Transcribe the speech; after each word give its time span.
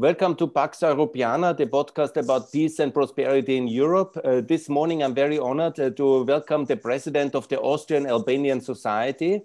Welcome 0.00 0.34
to 0.36 0.46
Pax 0.46 0.78
Europiana, 0.78 1.54
the 1.54 1.66
podcast 1.66 2.16
about 2.16 2.50
peace 2.50 2.78
and 2.78 2.94
prosperity 2.94 3.58
in 3.58 3.68
Europe. 3.68 4.18
Uh, 4.24 4.40
this 4.40 4.70
morning, 4.70 5.02
I'm 5.02 5.14
very 5.14 5.38
honored 5.38 5.78
uh, 5.78 5.90
to 5.90 6.24
welcome 6.24 6.64
the 6.64 6.78
president 6.78 7.34
of 7.34 7.46
the 7.48 7.60
Austrian 7.60 8.06
Albanian 8.06 8.62
Society, 8.62 9.42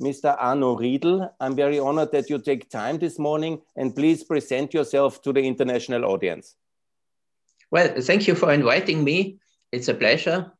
Mr. 0.00 0.34
Arno 0.38 0.74
Riedel. 0.74 1.30
I'm 1.38 1.54
very 1.54 1.78
honored 1.78 2.12
that 2.12 2.30
you 2.30 2.38
take 2.38 2.70
time 2.70 2.96
this 2.96 3.18
morning 3.18 3.60
and 3.76 3.94
please 3.94 4.24
present 4.24 4.72
yourself 4.72 5.20
to 5.20 5.34
the 5.34 5.42
international 5.42 6.06
audience. 6.06 6.54
Well, 7.70 8.00
thank 8.00 8.26
you 8.26 8.34
for 8.34 8.54
inviting 8.54 9.04
me. 9.04 9.36
It's 9.70 9.88
a 9.88 9.94
pleasure. 9.94 10.50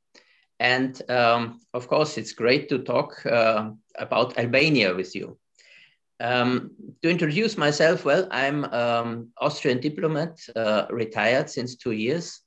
And 0.59 1.01
um, 1.11 1.63
of 1.73 1.89
course, 1.89 2.19
it's 2.19 2.35
great 2.35 2.69
to 2.69 2.81
talk 2.81 3.25
uh, 3.25 3.71
about 3.99 4.37
Albania 4.37 4.95
with 4.95 5.17
you. 5.17 5.39
Um, 6.21 6.73
to 7.03 7.09
introduce 7.09 7.57
myself, 7.57 8.05
well, 8.05 8.29
I'm 8.31 8.65
um, 8.65 9.29
Austrian 9.39 9.81
diplomat, 9.81 10.39
uh, 10.55 10.87
retired 10.91 11.49
since 11.49 11.77
two 11.77 11.93
years. 11.93 12.41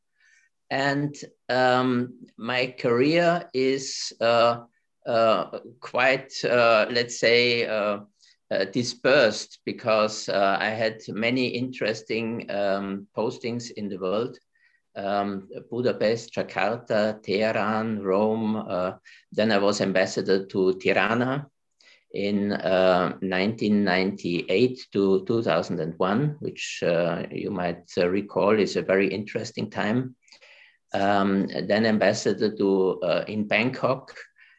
And 0.69 1.15
um, 1.49 2.13
my 2.37 2.75
career 2.77 3.49
is 3.53 4.13
uh, 4.21 4.61
uh, 5.05 5.59
quite, 5.79 6.33
uh, 6.45 6.85
let's 6.91 7.19
say, 7.19 7.65
uh, 7.67 7.99
uh, 8.51 8.65
dispersed 8.65 9.59
because 9.65 10.29
I 10.29 10.69
had 10.69 11.01
many 11.09 11.47
interesting 11.47 12.49
um, 12.51 13.07
postings 13.17 13.71
in 13.71 13.89
the 13.89 13.97
world. 13.97 14.37
Um, 14.95 15.49
Budapest, 15.71 16.35
Jakarta, 16.35 17.21
Tehran, 17.23 18.03
Rome. 18.03 18.99
then 19.31 19.51
I 19.51 19.57
was 19.57 19.81
ambassador 19.81 20.45
to 20.45 20.73
Tirana, 20.75 21.47
in 22.13 22.53
uh, 22.53 23.09
1998 23.21 24.87
to 24.91 25.25
2001, 25.25 26.35
which 26.39 26.83
uh, 26.85 27.23
you 27.31 27.49
might 27.49 27.91
uh, 27.97 28.07
recall 28.07 28.57
is 28.57 28.75
a 28.75 28.81
very 28.81 29.07
interesting 29.07 29.69
time. 29.69 30.15
Um, 30.93 31.47
then 31.47 31.87
ambassador 31.87 32.55
to 32.55 33.01
uh, 33.01 33.23
in 33.27 33.47
Bangkok 33.47 34.15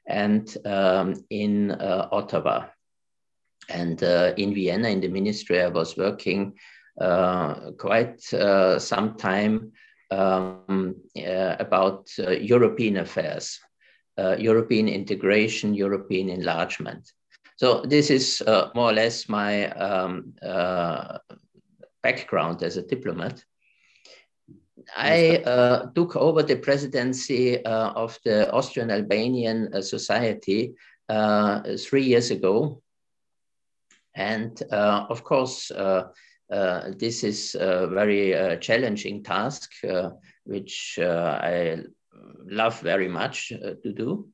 and 0.06 0.54
um, 0.66 1.24
in 1.30 1.70
uh, 1.70 2.08
Ottawa. 2.10 2.66
And 3.68 4.02
uh, 4.02 4.34
in 4.36 4.52
Vienna, 4.52 4.88
in 4.88 5.00
the 5.00 5.08
ministry, 5.08 5.62
I 5.62 5.68
was 5.68 5.96
working 5.96 6.54
quite 6.98 8.20
some 8.20 9.16
time 9.16 9.72
um, 10.10 10.96
about 11.16 12.08
European 12.18 12.98
affairs, 12.98 13.58
European 14.18 14.88
integration, 14.88 15.72
European 15.74 16.28
enlargement. 16.28 17.10
So 17.56 17.82
this 17.82 18.10
is 18.10 18.42
uh, 18.46 18.70
more 18.74 18.90
or 18.90 18.92
less 18.92 19.28
my 19.28 19.68
um, 19.70 20.34
uh, 20.42 21.18
background 22.02 22.62
as 22.62 22.76
a 22.76 22.82
diplomat. 22.82 23.44
I 24.96 25.36
uh, 25.36 25.86
took 25.94 26.16
over 26.16 26.42
the 26.42 26.56
presidency 26.56 27.64
uh, 27.64 27.90
of 27.90 28.18
the 28.24 28.50
Austrian 28.52 28.90
Albanian 28.90 29.72
uh, 29.72 29.80
Society 29.80 30.74
uh, 31.08 31.62
three 31.78 32.02
years 32.04 32.30
ago. 32.30 32.82
And 34.16 34.60
of 34.70 35.24
course, 35.24 35.72
this 36.48 37.24
is 37.24 37.56
a 37.58 37.88
very 37.88 38.58
challenging 38.60 39.24
task, 39.24 39.72
which 40.44 40.98
I 41.00 41.82
love 42.46 42.80
very 42.80 43.08
much 43.08 43.48
to 43.48 43.92
do. 43.92 44.28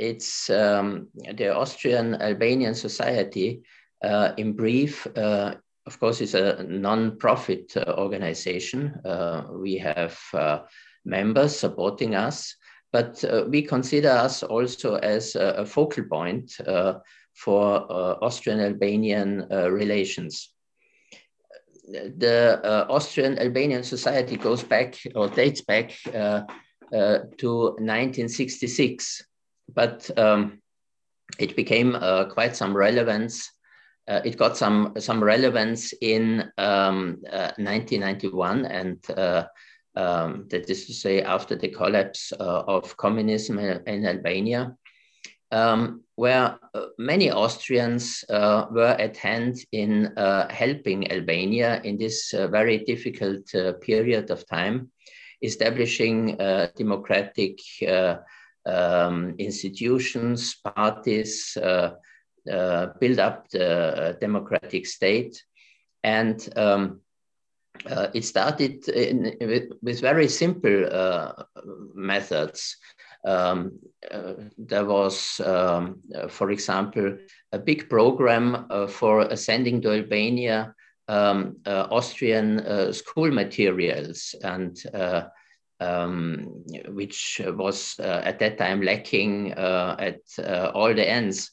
It's 0.00 0.48
um, 0.48 1.08
the 1.14 1.54
Austrian 1.54 2.14
Albanian 2.22 2.74
Society, 2.74 3.60
uh, 4.02 4.32
in 4.38 4.54
brief, 4.54 5.06
uh, 5.14 5.56
of 5.86 6.00
course, 6.00 6.22
is 6.22 6.34
a 6.34 6.64
non-profit 6.64 7.76
uh, 7.76 7.84
organization. 7.98 8.98
Uh, 9.04 9.44
we 9.52 9.76
have 9.76 10.18
uh, 10.32 10.60
members 11.04 11.54
supporting 11.54 12.14
us, 12.14 12.56
but 12.92 13.22
we 13.48 13.60
consider 13.60 14.08
us 14.08 14.42
also 14.42 14.94
as 14.94 15.36
a, 15.36 15.56
a 15.58 15.66
focal 15.66 16.04
point 16.04 16.56
for 17.34 18.24
Austrian-Albanian 18.24 19.46
relations 19.50 20.54
the 21.90 22.60
uh, 22.62 22.86
Austrian 22.88 23.38
Albanian 23.38 23.82
Society 23.82 24.36
goes 24.36 24.62
back 24.62 24.94
or 25.14 25.28
dates 25.28 25.60
back 25.60 25.92
uh, 26.14 26.42
uh, 26.92 27.18
to 27.38 27.74
1966 27.78 29.24
but 29.74 30.10
um, 30.18 30.60
it 31.38 31.56
became 31.56 31.94
uh, 31.94 32.24
quite 32.24 32.56
some 32.56 32.76
relevance. 32.76 33.50
Uh, 34.08 34.20
it 34.24 34.36
got 34.36 34.56
some 34.56 34.94
some 34.98 35.22
relevance 35.22 35.92
in 36.00 36.50
um, 36.58 37.18
1991, 37.58 38.64
uh, 38.64 38.68
and 38.68 39.10
uh, 39.16 39.44
um, 39.94 40.46
that 40.48 40.68
is 40.68 40.86
to 40.86 40.94
say, 40.94 41.22
after 41.22 41.54
the 41.54 41.68
collapse 41.68 42.32
uh, 42.32 42.62
of 42.66 42.96
communism 42.96 43.58
in, 43.58 44.06
Albania, 44.06 44.74
um, 45.52 46.02
where 46.16 46.58
many 46.98 47.30
Austrians 47.30 48.24
were 48.28 48.96
at 48.98 49.16
hand 49.16 49.58
in 49.70 50.12
helping 50.50 51.10
Albania 51.12 51.80
in 51.84 51.98
this 51.98 52.32
very 52.32 52.78
difficult 52.78 53.46
period 53.80 54.30
of 54.30 54.46
time, 54.48 54.90
establishing 55.42 56.36
democratic 56.76 57.60
um, 58.66 59.34
institutions, 59.38 60.56
parties, 60.56 61.56
uh, 61.56 61.92
uh, 62.50 62.86
build 62.98 63.18
up 63.18 63.48
the 63.50 63.68
uh, 63.68 64.12
democratic 64.12 64.86
state. 64.86 65.42
And 66.02 66.48
um, 66.56 67.00
uh, 67.86 68.08
it 68.14 68.24
started 68.24 68.88
in, 68.88 69.36
with, 69.40 69.70
with, 69.82 70.00
very 70.00 70.28
simple 70.28 70.86
uh, 70.90 71.32
methods. 71.94 72.76
Um, 73.24 73.78
uh, 74.10 74.34
there 74.56 74.86
was, 74.86 75.40
um, 75.40 76.00
for 76.28 76.50
example, 76.50 77.18
a 77.52 77.58
big 77.58 77.88
program 77.90 78.66
for 78.88 79.36
sending 79.36 79.82
to 79.82 79.92
Albania 79.92 80.74
um, 81.08 81.56
Austrian 81.66 82.92
school 82.94 83.30
materials 83.30 84.34
and 84.42 84.82
um, 85.80 86.64
which 86.88 87.40
was 87.44 87.98
uh, 87.98 88.22
at 88.24 88.38
that 88.38 88.58
time 88.58 88.82
lacking 88.82 89.52
uh, 89.54 89.96
at 89.98 90.20
uh, 90.38 90.70
all 90.74 90.94
the 90.94 91.08
ends, 91.08 91.52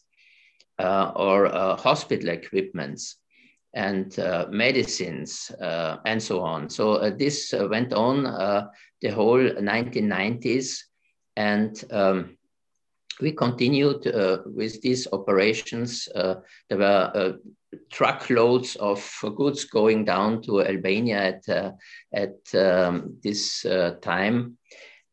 uh, 0.80 1.12
or 1.16 1.48
uh, 1.48 1.76
hospital 1.76 2.30
equipments 2.30 3.16
and 3.74 4.20
uh, 4.20 4.46
medicines 4.50 5.52
and 5.60 6.22
so 6.22 6.42
on. 6.42 6.70
So 6.70 7.10
this 7.12 7.54
went 7.54 7.94
on 7.94 8.24
the 9.02 9.10
whole 9.10 9.40
1990s, 9.40 10.80
and 11.36 11.84
um, 11.92 12.38
we 13.22 13.32
continued 13.32 14.06
with 14.46 14.82
these 14.82 15.08
operations. 15.12 16.08
there 16.14 16.78
were 16.78 17.38
truckloads 17.92 18.76
of 18.78 19.00
goods 19.36 19.66
going 19.66 20.06
down 20.06 20.42
to 20.44 20.62
Albania 20.62 21.18
at, 21.18 21.50
uh, 21.50 21.72
at 22.14 22.56
um, 22.56 23.18
this 23.24 23.66
uh, 23.66 23.96
time. 24.02 24.58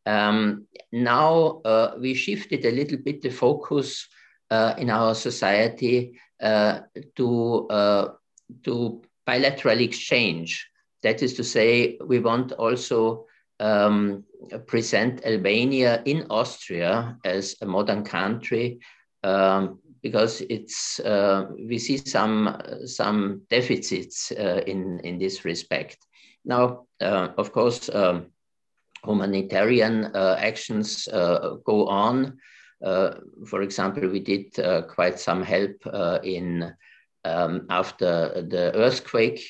Um, 0.05 0.67
now 0.91 1.61
uh, 1.65 1.95
we 1.99 2.13
shifted 2.13 2.65
a 2.65 2.71
little 2.71 2.97
bit 2.97 3.21
the 3.21 3.29
focus 3.29 4.07
uh, 4.51 4.75
in 4.77 4.89
our 4.89 5.15
society 5.15 6.19
uh, 6.41 6.81
to, 7.15 7.67
uh, 7.69 8.07
to 8.63 9.01
bilateral 9.25 9.79
exchange. 9.79 10.69
That 11.01 11.23
is 11.23 11.33
to 11.35 11.43
say, 11.43 11.97
we 12.05 12.19
want 12.19 12.51
also 12.53 13.25
um, 13.59 14.23
present 14.67 15.25
Albania 15.25 16.01
in 16.05 16.25
Austria 16.29 17.17
as 17.25 17.55
a 17.61 17.65
modern 17.65 18.03
country 18.03 18.79
um, 19.23 19.79
because 20.01 20.41
it's 20.49 20.99
uh, 20.99 21.47
we 21.57 21.79
see 21.79 21.97
some 21.97 22.61
some 22.85 23.41
deficits 23.49 24.31
uh, 24.31 24.61
in 24.67 24.99
in 24.99 25.17
this 25.17 25.43
respect. 25.45 25.97
Now, 26.45 26.85
uh, 27.01 27.29
of 27.37 27.51
course, 27.51 27.89
um, 27.89 28.27
humanitarian 29.03 30.05
uh, 30.13 30.35
actions 30.39 31.07
uh, 31.07 31.55
go 31.65 31.87
on. 31.87 32.37
Uh, 32.85 33.15
for 33.47 33.63
example, 33.63 34.07
we 34.07 34.19
did 34.19 34.53
quite 34.87 35.19
some 35.19 35.41
help 35.41 35.75
in 36.23 36.71
um, 37.23 37.65
after 37.69 38.45
the 38.47 38.71
earthquake 38.75 39.41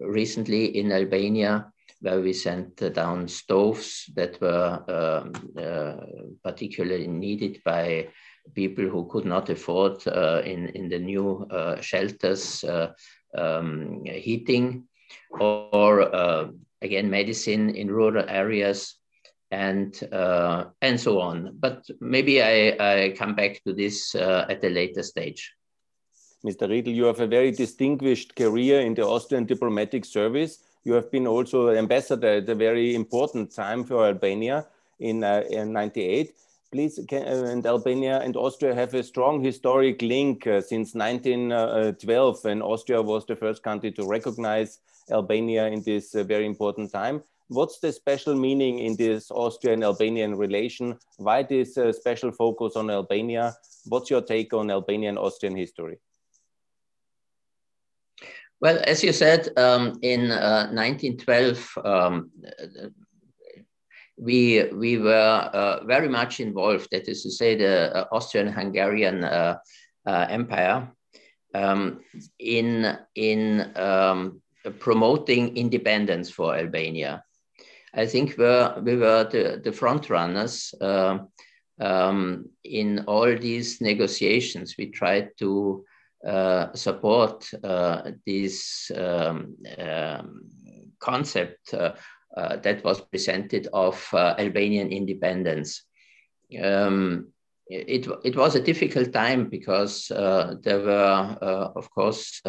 recently 0.00 0.78
in 0.78 0.92
Albania 0.92 1.70
where 2.00 2.20
we 2.20 2.32
sent 2.32 2.76
down 2.94 3.28
stoves 3.28 4.10
that 4.14 4.40
were 4.40 4.82
um, 4.88 5.32
uh, 5.58 5.96
particularly 6.44 7.06
needed 7.06 7.60
by 7.64 8.08
people 8.54 8.84
who 8.84 9.06
could 9.06 9.24
not 9.24 9.48
afford 9.48 10.06
uh, 10.06 10.42
in, 10.44 10.68
in 10.68 10.88
the 10.88 10.98
new 10.98 11.46
uh, 11.50 11.80
shelters 11.80 12.64
um, 13.36 14.02
heating 14.04 14.84
or 15.40 16.52
again 16.82 17.10
medicine 17.10 17.70
in 17.70 17.90
rural 17.90 18.24
areas 18.28 18.96
and 19.50 20.02
uh, 20.12 20.64
and 20.82 21.00
so 21.00 21.20
on. 21.20 21.56
But 21.58 21.86
maybe 22.00 22.42
I, 22.42 22.76
I 22.80 23.14
come 23.16 23.34
back 23.34 23.62
to 23.64 23.72
this 23.72 24.14
uh, 24.14 24.46
at 24.48 24.64
a 24.64 24.68
later 24.68 25.02
stage. 25.02 25.52
Mr. 26.44 26.68
Riedel, 26.68 26.92
you 26.92 27.04
have 27.04 27.20
a 27.20 27.26
very 27.26 27.50
distinguished 27.50 28.36
career 28.36 28.80
in 28.80 28.94
the 28.94 29.06
Austrian 29.06 29.44
diplomatic 29.44 30.04
service. 30.04 30.58
You 30.86 30.92
have 30.92 31.10
been 31.10 31.26
also 31.26 31.70
ambassador 31.70 32.28
at 32.28 32.48
a 32.48 32.54
very 32.54 32.94
important 32.94 33.50
time 33.50 33.82
for 33.82 34.06
Albania 34.06 34.66
in, 35.00 35.24
uh, 35.24 35.42
in 35.50 35.72
98. 35.72 36.32
Please, 36.70 37.00
can, 37.08 37.26
uh, 37.26 37.50
and 37.50 37.66
Albania 37.66 38.20
and 38.20 38.36
Austria 38.36 38.72
have 38.72 38.94
a 38.94 39.02
strong 39.02 39.42
historic 39.42 40.00
link 40.00 40.46
uh, 40.46 40.60
since 40.60 40.94
1912 40.94 42.44
when 42.44 42.62
Austria 42.62 43.02
was 43.02 43.26
the 43.26 43.34
first 43.34 43.64
country 43.64 43.90
to 43.90 44.06
recognize 44.06 44.78
Albania 45.10 45.66
in 45.66 45.82
this 45.82 46.14
uh, 46.14 46.22
very 46.22 46.46
important 46.46 46.92
time. 46.92 47.20
What's 47.48 47.80
the 47.80 47.92
special 47.92 48.36
meaning 48.36 48.78
in 48.78 48.94
this 48.94 49.32
Austrian-Albanian 49.32 50.36
relation? 50.36 51.00
Why 51.16 51.42
this 51.42 51.76
uh, 51.76 51.92
special 51.92 52.30
focus 52.30 52.76
on 52.76 52.90
Albania? 52.90 53.56
What's 53.86 54.08
your 54.08 54.22
take 54.22 54.54
on 54.54 54.70
Albanian-Austrian 54.70 55.56
history? 55.56 55.98
Well, 58.60 58.80
as 58.84 59.04
you 59.04 59.12
said, 59.12 59.48
um, 59.58 59.98
in 60.02 60.30
uh, 60.30 60.68
1912, 60.72 61.78
um, 61.84 62.30
we 64.18 64.64
we 64.72 64.96
were 64.96 65.50
uh, 65.52 65.84
very 65.84 66.08
much 66.08 66.40
involved. 66.40 66.88
That 66.90 67.06
is 67.06 67.22
to 67.24 67.30
say, 67.30 67.56
the 67.56 67.94
uh, 67.94 68.04
Austrian-Hungarian 68.12 69.24
uh, 69.24 69.58
uh, 70.06 70.26
Empire 70.30 70.90
um, 71.54 72.00
in 72.38 72.96
in 73.14 73.76
um, 73.76 74.40
promoting 74.78 75.56
independence 75.56 76.30
for 76.30 76.56
Albania. 76.56 77.22
I 77.94 78.06
think 78.06 78.36
we're, 78.36 78.78
we 78.82 78.96
were 78.96 79.24
the, 79.24 79.60
the 79.64 79.72
front 79.72 80.10
runners 80.10 80.74
uh, 80.80 81.18
um, 81.80 82.50
in 82.62 83.04
all 83.06 83.34
these 83.38 83.80
negotiations. 83.80 84.74
We 84.76 84.90
tried 84.90 85.30
to 85.38 85.84
support 86.74 87.48
uh, 87.62 88.10
this 88.26 88.90
um, 88.96 89.56
um, 89.78 90.40
concept 90.98 91.72
uh, 91.74 91.92
uh, 92.36 92.56
that 92.56 92.84
was 92.84 93.00
presented 93.00 93.68
of 93.72 94.08
uh, 94.12 94.34
Albanian 94.38 94.90
independence. 94.90 95.84
Um, 96.62 97.28
it, 97.68 98.06
it 98.24 98.36
was 98.36 98.54
a 98.54 98.60
difficult 98.60 99.12
time 99.12 99.48
because 99.48 100.06
there 100.08 100.80
were, 100.80 101.38
of 101.74 101.90
course, 101.90 102.40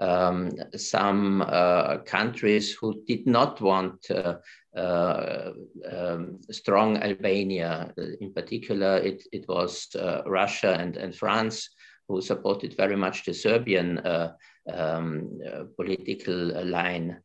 um, 0.00 0.50
some 0.76 1.42
uh, 1.42 1.98
countries 1.98 2.72
who 2.72 3.02
did 3.06 3.26
not 3.26 3.60
want 3.60 4.10
uh, 4.10 4.36
uh, 4.76 5.52
um, 5.90 6.38
strong 6.50 6.98
Albania. 6.98 7.92
In 8.20 8.32
particular, 8.32 8.98
it, 8.98 9.22
it 9.32 9.48
was 9.48 9.88
uh, 9.94 10.22
Russia 10.26 10.76
and, 10.78 10.96
and 10.96 11.14
France 11.14 11.70
who 12.08 12.20
supported 12.20 12.76
very 12.76 12.96
much 12.96 13.24
the 13.24 13.34
Serbian 13.34 13.98
uh, 13.98 14.32
um, 14.72 15.40
uh, 15.46 15.64
political 15.76 16.64
line. 16.64 17.20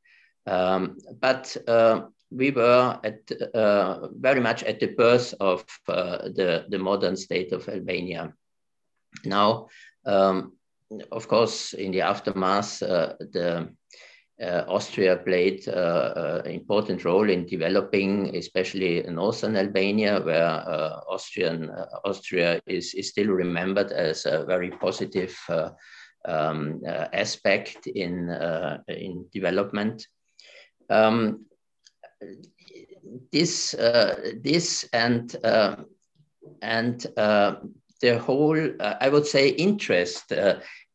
Um, 0.47 0.97
but 1.19 1.55
we 2.31 2.49
were 2.51 2.99
at, 3.03 3.29
very 4.15 4.39
much 4.39 4.63
at 4.63 4.79
the 4.79 4.87
birth 4.87 5.33
of 5.39 5.65
the, 5.87 6.65
the 6.69 6.79
modern 6.79 7.15
state 7.15 7.51
of 7.51 7.67
Albania. 7.67 8.33
Now, 9.25 9.67
um, 10.05 10.53
of 11.11 11.27
course, 11.27 11.73
in 11.73 11.91
the 11.91 12.01
aftermath, 12.01 12.81
uh, 12.81 13.13
the 13.19 13.57
uh, 13.57 13.65
Austria 14.41 15.17
played 15.17 15.67
uh, 15.67 16.41
an 16.43 16.51
important 16.51 17.05
role 17.05 17.29
in 17.29 17.45
developing, 17.45 18.35
especially 18.35 19.05
in 19.05 19.15
northern 19.15 19.55
Albania, 19.55 20.19
where 20.21 20.63
Austrian 21.07 21.69
Austria 22.05 22.59
is, 22.65 22.93
is 22.95 23.09
still 23.09 23.27
remembered 23.27 23.91
as 23.91 24.25
a 24.25 24.45
very 24.45 24.71
positive 24.71 25.37
um, 26.25 26.81
aspect 27.13 27.87
in 27.87 28.29
in 28.87 29.25
development. 29.31 30.07
Um, 30.89 31.45
this 33.31 33.73
uh, 33.73 34.31
this 34.41 34.87
and 34.93 35.35
uh, 35.43 35.75
and 36.61 37.05
uh, 37.17 37.55
the 38.01 38.17
whole 38.17 38.59
I 38.79 39.09
would 39.09 39.25
say 39.25 39.49
interest 39.49 40.33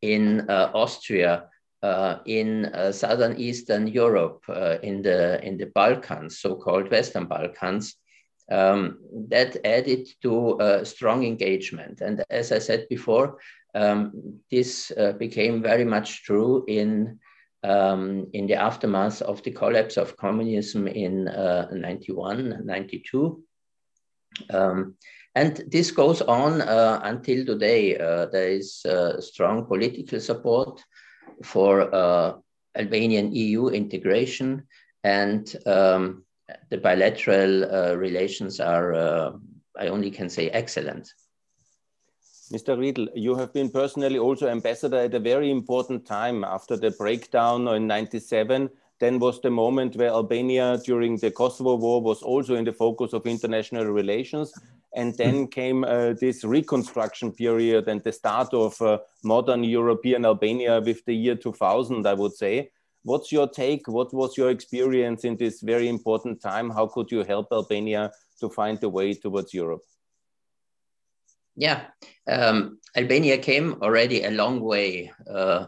in 0.02 0.48
uh, 0.48 0.70
Austria, 0.74 1.48
uh, 1.86 2.18
in 2.26 2.66
uh, 2.66 2.92
southern 2.92 3.36
Eastern 3.36 3.86
Europe, 3.86 4.42
in 4.82 5.02
the 5.02 5.40
in 5.46 5.56
the 5.56 5.66
Balkans, 5.66 6.40
so-called 6.40 6.90
Western 6.90 7.26
Balkans, 7.26 7.94
um, 8.50 8.98
that 9.28 9.56
added 9.64 10.08
to 10.22 10.58
strong 10.84 11.24
engagement. 11.24 12.00
And 12.00 12.24
as 12.30 12.52
I 12.52 12.58
said 12.58 12.86
before, 12.88 13.38
um, 13.74 14.12
this 14.50 14.92
became 15.18 15.62
very 15.62 15.84
much 15.84 16.24
true 16.24 16.64
in 16.66 17.18
um, 17.62 18.26
in 18.32 18.46
the 18.46 18.54
aftermath 18.54 19.22
of 19.22 19.42
the 19.42 19.50
collapse 19.50 19.96
of 19.96 20.16
communism 20.16 20.86
in 20.88 21.28
uh, 21.28 21.68
91, 21.72 22.64
92. 22.64 23.42
Um, 24.50 24.96
and 25.34 25.62
this 25.68 25.90
goes 25.90 26.22
on 26.22 26.62
uh, 26.62 27.00
until 27.04 27.44
today. 27.44 27.98
Uh, 27.98 28.26
there 28.26 28.48
is 28.48 28.84
uh, 28.86 29.20
strong 29.20 29.66
political 29.66 30.18
support 30.20 30.82
for 31.44 31.94
uh, 31.94 32.34
Albanian 32.76 33.34
EU 33.34 33.68
integration, 33.68 34.66
and 35.04 35.54
um, 35.66 36.24
the 36.70 36.78
bilateral 36.78 37.64
uh, 37.64 37.94
relations 37.94 38.60
are, 38.60 38.94
uh, 38.94 39.32
I 39.78 39.88
only 39.88 40.10
can 40.10 40.28
say, 40.28 40.50
excellent. 40.50 41.12
Mr. 42.52 42.78
Riedel, 42.78 43.08
you 43.14 43.34
have 43.34 43.52
been 43.52 43.70
personally 43.70 44.18
also 44.18 44.48
ambassador 44.48 44.98
at 44.98 45.14
a 45.14 45.20
very 45.20 45.50
important 45.50 46.06
time 46.06 46.44
after 46.44 46.76
the 46.76 46.92
breakdown 46.92 47.66
in 47.68 47.86
97 47.88 48.70
then 48.98 49.18
was 49.18 49.40
the 49.40 49.50
moment 49.50 49.96
where 49.96 50.08
Albania 50.08 50.78
during 50.84 51.16
the 51.16 51.30
Kosovo 51.30 51.76
War 51.76 52.00
was 52.00 52.22
also 52.22 52.54
in 52.54 52.64
the 52.64 52.72
focus 52.72 53.12
of 53.12 53.26
international 53.26 53.84
relations. 53.84 54.54
And 54.96 55.14
then 55.16 55.34
hmm. 55.34 55.46
came 55.46 55.84
uh, 55.84 56.14
this 56.20 56.42
reconstruction 56.42 57.30
period 57.30 57.86
and 57.86 58.02
the 58.02 58.12
start 58.12 58.52
of 58.52 58.80
uh, 58.80 58.98
modern 59.22 59.62
European 59.62 60.24
Albania 60.24 60.80
with 60.80 61.04
the 61.04 61.14
year 61.14 61.36
2000, 61.36 62.06
I 62.06 62.14
would 62.14 62.32
say. 62.32 62.70
What's 63.02 63.30
your 63.30 63.48
take? 63.48 63.86
What 63.86 64.12
was 64.12 64.36
your 64.36 64.50
experience 64.50 65.24
in 65.24 65.36
this 65.36 65.60
very 65.60 65.88
important 65.88 66.40
time? 66.40 66.70
How 66.70 66.88
could 66.88 67.12
you 67.12 67.22
help 67.22 67.48
Albania 67.52 68.10
to 68.40 68.48
find 68.48 68.80
the 68.80 68.88
way 68.88 69.14
towards 69.14 69.54
Europe? 69.54 69.82
Yeah, 71.54 71.82
um, 72.26 72.78
Albania 72.96 73.38
came 73.38 73.76
already 73.82 74.24
a 74.24 74.30
long 74.30 74.60
way. 74.60 75.12
Uh, 75.30 75.66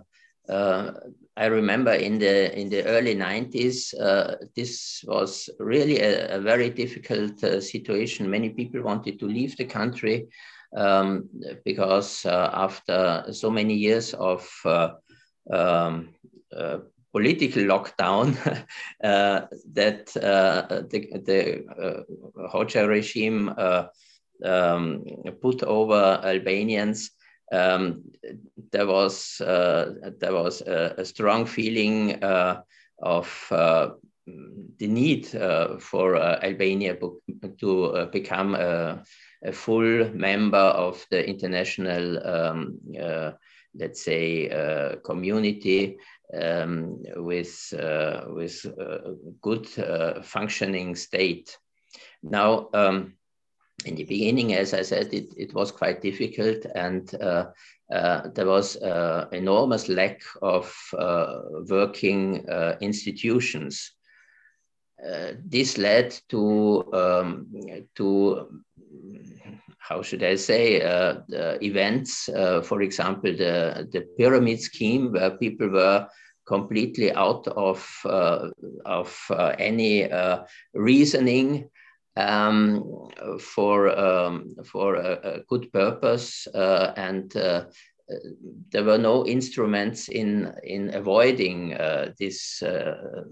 uh 0.48 0.92
I 1.38 1.46
remember 1.46 1.92
in 1.92 2.18
the 2.18 2.58
in 2.58 2.68
the 2.68 2.84
early 2.84 3.14
90s, 3.14 3.94
uh, 3.94 4.34
this 4.56 5.04
was 5.06 5.48
really 5.60 6.00
a, 6.00 6.36
a 6.36 6.40
very 6.40 6.68
difficult 6.68 7.44
uh, 7.44 7.60
situation. 7.60 8.28
Many 8.28 8.50
people 8.50 8.82
wanted 8.82 9.20
to 9.20 9.26
leave 9.26 9.56
the 9.56 9.64
country 9.64 10.26
um, 10.76 11.28
because 11.64 12.26
uh, 12.26 12.50
after 12.52 13.26
so 13.32 13.50
many 13.50 13.74
years 13.74 14.14
of 14.14 14.50
uh, 14.64 14.94
um, 15.52 16.08
uh, 16.56 16.78
political 17.12 17.62
lockdown, 17.62 18.36
uh, 19.04 19.46
that 19.74 20.06
the, 20.06 21.22
the 21.24 21.64
Hoxha 22.52 22.88
regime 22.88 23.54
um, 24.44 25.04
put 25.40 25.62
over 25.62 26.20
Albanians 26.24 27.12
um, 27.52 28.02
there 28.72 28.86
was 28.86 29.40
uh, 29.40 29.94
there 30.18 30.32
was 30.32 30.60
a, 30.62 30.94
a 30.98 31.04
strong 31.04 31.46
feeling 31.46 32.22
uh, 32.22 32.62
of 33.00 33.46
uh, 33.50 33.90
the 34.78 34.86
need 34.86 35.34
uh, 35.34 35.78
for 35.78 36.16
uh, 36.16 36.38
Albania 36.42 36.96
to 37.58 37.84
uh, 37.84 38.06
become 38.06 38.54
a, 38.54 39.02
a, 39.44 39.52
full 39.52 40.10
member 40.12 40.58
of 40.58 41.04
the 41.10 41.26
international, 41.26 42.26
um, 42.26 42.78
let's 43.74 44.02
say, 44.02 44.48
community 45.04 45.96
um, 46.40 46.98
with 47.16 47.72
with 48.28 48.66
good 49.40 49.66
functioning 50.24 50.94
state. 50.96 51.56
Now. 52.22 52.68
In 53.84 53.94
the 53.94 54.04
beginning, 54.04 54.54
as 54.54 54.74
I 54.74 54.82
said, 54.82 55.14
it, 55.14 55.32
it 55.36 55.54
was 55.54 55.70
quite 55.70 56.02
difficult 56.02 56.66
and 56.74 57.14
uh, 57.14 57.46
uh, 57.92 58.28
there 58.34 58.46
was 58.46 58.76
uh, 58.76 59.28
enormous 59.32 59.88
lack 59.88 60.20
of 60.42 60.74
uh, 60.98 61.40
working 61.68 62.48
uh, 62.48 62.76
institutions. 62.80 63.92
Uh, 65.02 65.32
this 65.44 65.78
led 65.78 66.18
to, 66.28 66.92
um, 66.92 67.46
to 67.94 68.62
how 69.78 70.02
should 70.02 70.22
I 70.22 70.34
say, 70.34 70.80
events, 71.62 72.28
for 72.64 72.82
example, 72.82 73.32
the, 73.32 73.88
the 73.90 74.02
pyramid 74.18 74.60
scheme 74.60 75.12
where 75.12 75.30
people 75.30 75.68
were 75.68 76.08
completely 76.46 77.12
out 77.12 77.46
of, 77.46 77.88
of 78.84 79.30
any 79.58 80.08
reasoning 80.74 81.70
um, 82.18 83.08
for 83.40 83.88
um, 83.96 84.54
for 84.64 84.96
a, 84.96 85.36
a, 85.36 85.40
good 85.48 85.72
purpose 85.72 86.46
uh, 86.48 86.92
and 86.96 87.36
uh, 87.36 87.64
there 88.72 88.84
were 88.84 88.98
no 88.98 89.26
instruments 89.26 90.08
in, 90.08 90.52
in 90.64 90.94
avoiding 90.94 91.74
uh, 91.74 92.12
this 92.18 92.62
uh, 92.62 93.24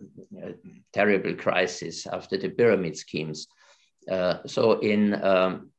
terrible 0.92 1.34
crisis 1.34 2.06
after 2.06 2.36
the 2.36 2.50
pyramid 2.50 2.96
schemes. 2.96 3.48
so 4.46 4.78
in 4.80 5.14
um, 5.24 5.70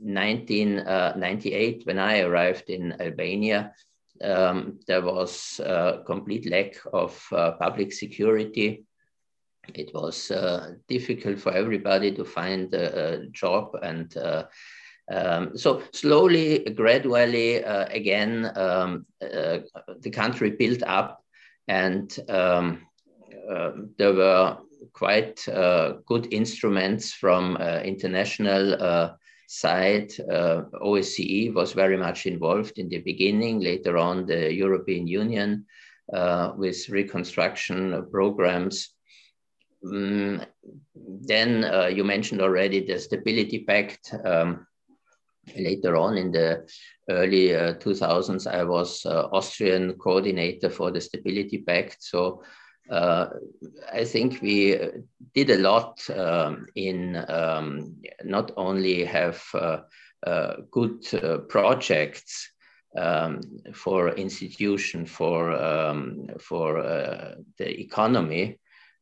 1998, 0.00 1.82
when 1.84 1.98
I 1.98 2.20
arrived 2.20 2.70
in 2.70 3.00
Albania, 3.00 3.74
um, 4.22 4.80
there 4.86 5.02
was 5.02 5.60
a 5.64 6.02
complete 6.06 6.50
lack 6.50 6.76
of 6.92 7.22
uh, 7.32 7.52
public 7.52 7.92
security. 7.92 8.84
It 9.74 9.92
was 9.94 10.30
uh, 10.30 10.74
difficult 10.88 11.38
for 11.38 11.52
everybody 11.52 12.12
to 12.12 12.24
find 12.24 12.72
a, 12.74 13.26
job 13.32 13.76
and 13.82 14.16
uh, 14.16 14.44
um, 15.10 15.56
so 15.56 15.82
slowly, 15.92 16.64
gradually, 16.74 17.64
uh, 17.64 17.86
again, 17.86 18.50
um, 18.56 19.06
uh, 19.22 19.58
the 20.00 20.10
country 20.10 20.50
built 20.50 20.82
up, 20.82 21.22
and 21.66 22.14
um, 22.28 22.86
uh, 23.50 23.72
there 23.96 24.12
were 24.12 24.58
quite 24.92 25.48
uh, 25.48 25.94
good 26.06 26.32
instruments 26.32 27.12
from 27.12 27.56
international 27.56 29.16
side. 29.46 30.10
OSCE 30.10 31.54
was 31.54 31.72
very 31.72 31.96
much 31.96 32.26
involved 32.26 32.78
in 32.78 32.88
the 32.88 32.98
beginning. 32.98 33.60
Later 33.60 33.96
on, 33.96 34.26
the 34.26 34.52
European 34.52 35.06
Union 35.06 35.64
with 36.56 36.88
reconstruction 36.90 38.06
programs. 38.10 38.90
Mm, 39.84 40.44
then 40.94 41.94
you 41.94 42.04
mentioned 42.04 42.40
already 42.40 42.84
the 42.84 42.98
Stability 42.98 43.64
Pact. 43.64 44.14
Um, 44.24 44.66
later 45.56 45.96
on 45.96 46.16
in 46.16 46.32
the 46.32 46.68
early 47.08 47.54
uh, 47.54 47.74
2000s, 47.74 48.46
I 48.46 48.64
was 48.64 49.04
uh, 49.06 49.28
Austrian 49.32 49.94
coordinator 49.94 50.70
for 50.70 50.90
the 50.90 51.00
Stability 51.00 51.58
Pact. 51.58 51.96
So 52.00 52.42
uh, 52.90 53.28
I 53.92 54.04
think 54.04 54.40
we 54.42 54.78
did 55.34 55.50
a 55.50 55.58
lot 55.58 56.00
um, 56.10 56.66
in 56.74 57.16
um, 57.28 57.96
not 58.24 58.52
only 58.56 59.04
have 59.04 59.42
uh, 59.54 59.80
uh, 60.26 60.56
good 60.70 61.06
uh, 61.14 61.38
projects 61.48 62.50
um, 62.96 63.40
for 63.74 64.08
institution 64.14 65.04
for 65.04 65.52
um, 65.52 66.28
for 66.40 66.82
the 67.58 67.80
economy, 67.80 68.58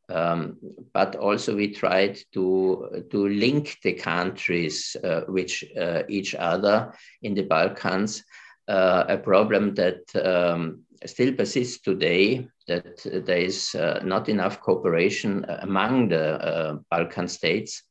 um, 0.09 0.57
but 0.93 1.17
also 1.17 1.57
we 1.57 1.73
tried 1.73 2.19
to, 2.33 3.05
to 3.11 3.29
link 3.29 3.79
the 3.83 3.95
countries 3.95 4.97
uh, 5.03 5.23
which 5.23 5.65
uh, 5.79 6.03
each 6.09 6.35
other 6.35 6.93
in 7.23 7.35
the 7.35 7.43
Balkans, 7.43 8.25
uh, 8.69 9.05
a 9.09 9.19
problem 9.19 9.75
that 9.75 10.01
um, 10.17 10.83
still 11.05 11.33
persists 11.33 11.81
today, 11.81 12.49
that 12.67 13.01
there 13.27 13.39
is 13.39 13.75
uh, 13.77 14.01
not 14.05 14.29
enough 14.29 14.61
cooperation 14.61 15.45
among 15.61 16.09
the 16.09 16.45
uh, 16.45 16.77
Balkan 16.91 17.29
states. 17.29 17.83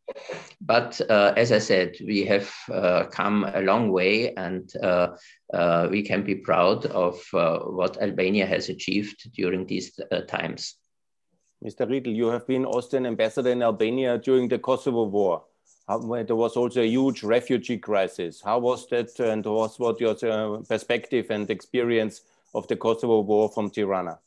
But 0.59 0.99
uh, 1.09 1.33
as 1.37 1.51
I 1.53 1.59
said, 1.59 1.95
we 2.05 2.25
have 2.25 2.51
come 3.11 3.45
a 3.45 3.61
long 3.61 3.91
way 3.91 4.33
and 4.35 4.69
we 5.89 6.01
can 6.01 6.23
be 6.23 6.35
proud 6.35 6.85
of 6.87 7.21
what 7.31 8.01
Albania 8.01 8.45
has 8.45 8.69
achieved 8.69 9.31
during 9.33 9.65
these 9.65 9.97
times. 10.27 10.75
Mr. 11.65 11.89
Riedel, 11.89 12.13
you 12.13 12.27
have 12.27 12.45
been 12.45 12.63
Austrian 12.63 13.07
ambassador 13.07 13.49
in 13.49 13.63
Albania 13.63 14.19
during 14.19 14.47
the 14.47 14.59
Kosovo 14.59 15.05
War. 15.05 15.43
How, 15.87 15.97
there 15.97 16.35
was 16.35 16.55
also 16.55 16.81
a 16.81 16.87
huge 16.87 17.23
refugee 17.23 17.79
crisis. 17.79 18.39
How 18.39 18.59
was 18.59 18.87
that, 18.89 19.19
and 19.19 19.43
what 19.43 19.79
was 19.79 19.99
your 19.99 20.15
uh, 20.23 20.61
perspective 20.61 21.27
and 21.31 21.49
experience 21.49 22.21
of 22.53 22.67
the 22.67 22.75
Kosovo 22.75 23.21
War 23.21 23.49
from 23.49 23.71
Tirana? 23.71 24.19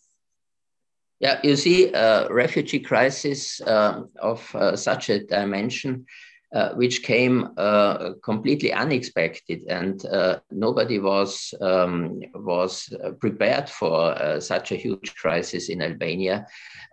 Yeah, 1.20 1.40
you 1.44 1.54
see, 1.54 1.92
uh, 1.92 2.28
refugee 2.28 2.80
crisis 2.80 3.60
uh, 3.60 4.02
of 4.20 4.54
uh, 4.54 4.74
such 4.74 5.08
a 5.08 5.24
dimension 5.24 6.06
uh, 6.50 6.70
which 6.76 7.02
came 7.02 7.50
uh, 7.58 8.12
completely 8.22 8.72
unexpected, 8.72 9.64
and 9.68 10.06
uh, 10.06 10.40
nobody 10.50 10.98
was 10.98 11.52
um, 11.60 12.22
was 12.34 12.88
prepared 13.20 13.68
for 13.68 14.12
uh, 14.12 14.40
such 14.40 14.72
a 14.72 14.76
huge 14.76 15.14
crisis 15.16 15.68
in 15.68 15.82
Albania. 15.82 16.46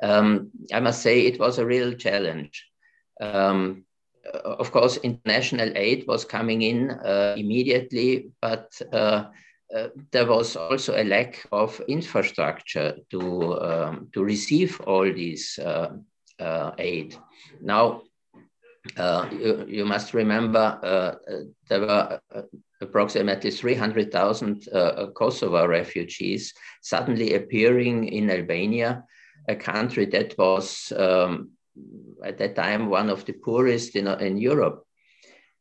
Um, 0.03 0.51
I 0.73 0.81
must 0.81 1.01
say 1.01 1.21
it 1.21 1.39
was 1.39 1.57
a 1.57 1.65
real 1.65 1.93
challenge. 1.93 2.65
Um, 3.21 3.85
of 4.43 4.71
course, 4.71 4.97
international 4.97 5.71
aid 5.77 6.03
was 6.05 6.25
coming 6.25 6.63
in 6.63 6.91
uh, 6.91 7.35
immediately, 7.37 8.31
but 8.41 8.77
uh, 8.91 9.25
there 10.11 10.25
was 10.25 10.57
also 10.57 11.01
a 11.01 11.05
lack 11.05 11.47
of 11.53 11.79
infrastructure 11.87 12.97
to 13.09 13.21
um, 13.61 14.09
to 14.11 14.21
receive 14.21 14.81
all 14.81 15.05
these 15.05 15.57
aid. 16.77 17.15
Now 17.61 18.01
uh, 18.97 19.27
you, 19.31 19.65
you, 19.67 19.85
must 19.85 20.13
remember 20.13 20.79
uh, 20.83 21.15
there 21.67 21.81
were 21.81 22.19
uh, 22.33 22.41
approximately 22.81 23.51
300,000 23.51 24.67
uh, 24.69 25.07
Kosovo 25.15 25.65
refugees 25.67 26.53
suddenly 26.81 27.33
appearing 27.33 28.07
in 28.07 28.29
Albania, 28.29 29.03
a 29.47 29.55
country 29.55 30.05
that 30.05 30.37
was 30.37 30.93
um, 30.95 31.51
at 32.23 32.37
that 32.37 32.55
time 32.55 32.89
one 32.89 33.09
of 33.09 33.25
the 33.25 33.33
poorest 33.33 33.95
in, 33.95 34.07
in 34.07 34.37
Europe. 34.37 34.85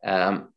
Um, 0.05 0.49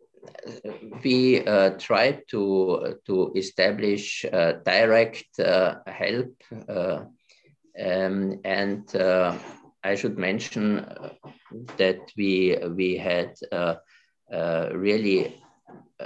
we 1.04 1.46
uh, 1.46 1.72
tried 1.80 2.24
to, 2.30 3.00
to 3.06 3.32
establish 3.36 4.26
uh, 4.26 4.54
direct 4.66 5.26
help 5.38 6.34
um, 7.80 8.42
and 8.44 8.90
I 9.84 9.96
should 9.96 10.18
mention 10.18 10.80
uh, 10.80 11.10
that 11.78 12.00
we 12.18 12.58
we 12.76 12.98
had 12.98 13.36
uh, 13.52 13.76
uh, 14.32 14.70
really 14.74 15.42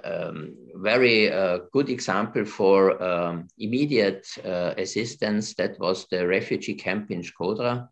um, 0.04 0.56
very 0.76 1.32
uh, 1.32 1.60
good 1.72 1.90
example 1.90 2.46
for 2.46 3.02
um, 3.02 3.48
immediate 3.58 4.28
uh, 4.46 4.74
assistance. 4.78 5.54
That 5.56 5.80
was 5.80 6.08
the 6.10 6.28
refugee 6.28 6.76
camp 6.76 7.12
in 7.12 7.22
Shkodra 7.22 7.90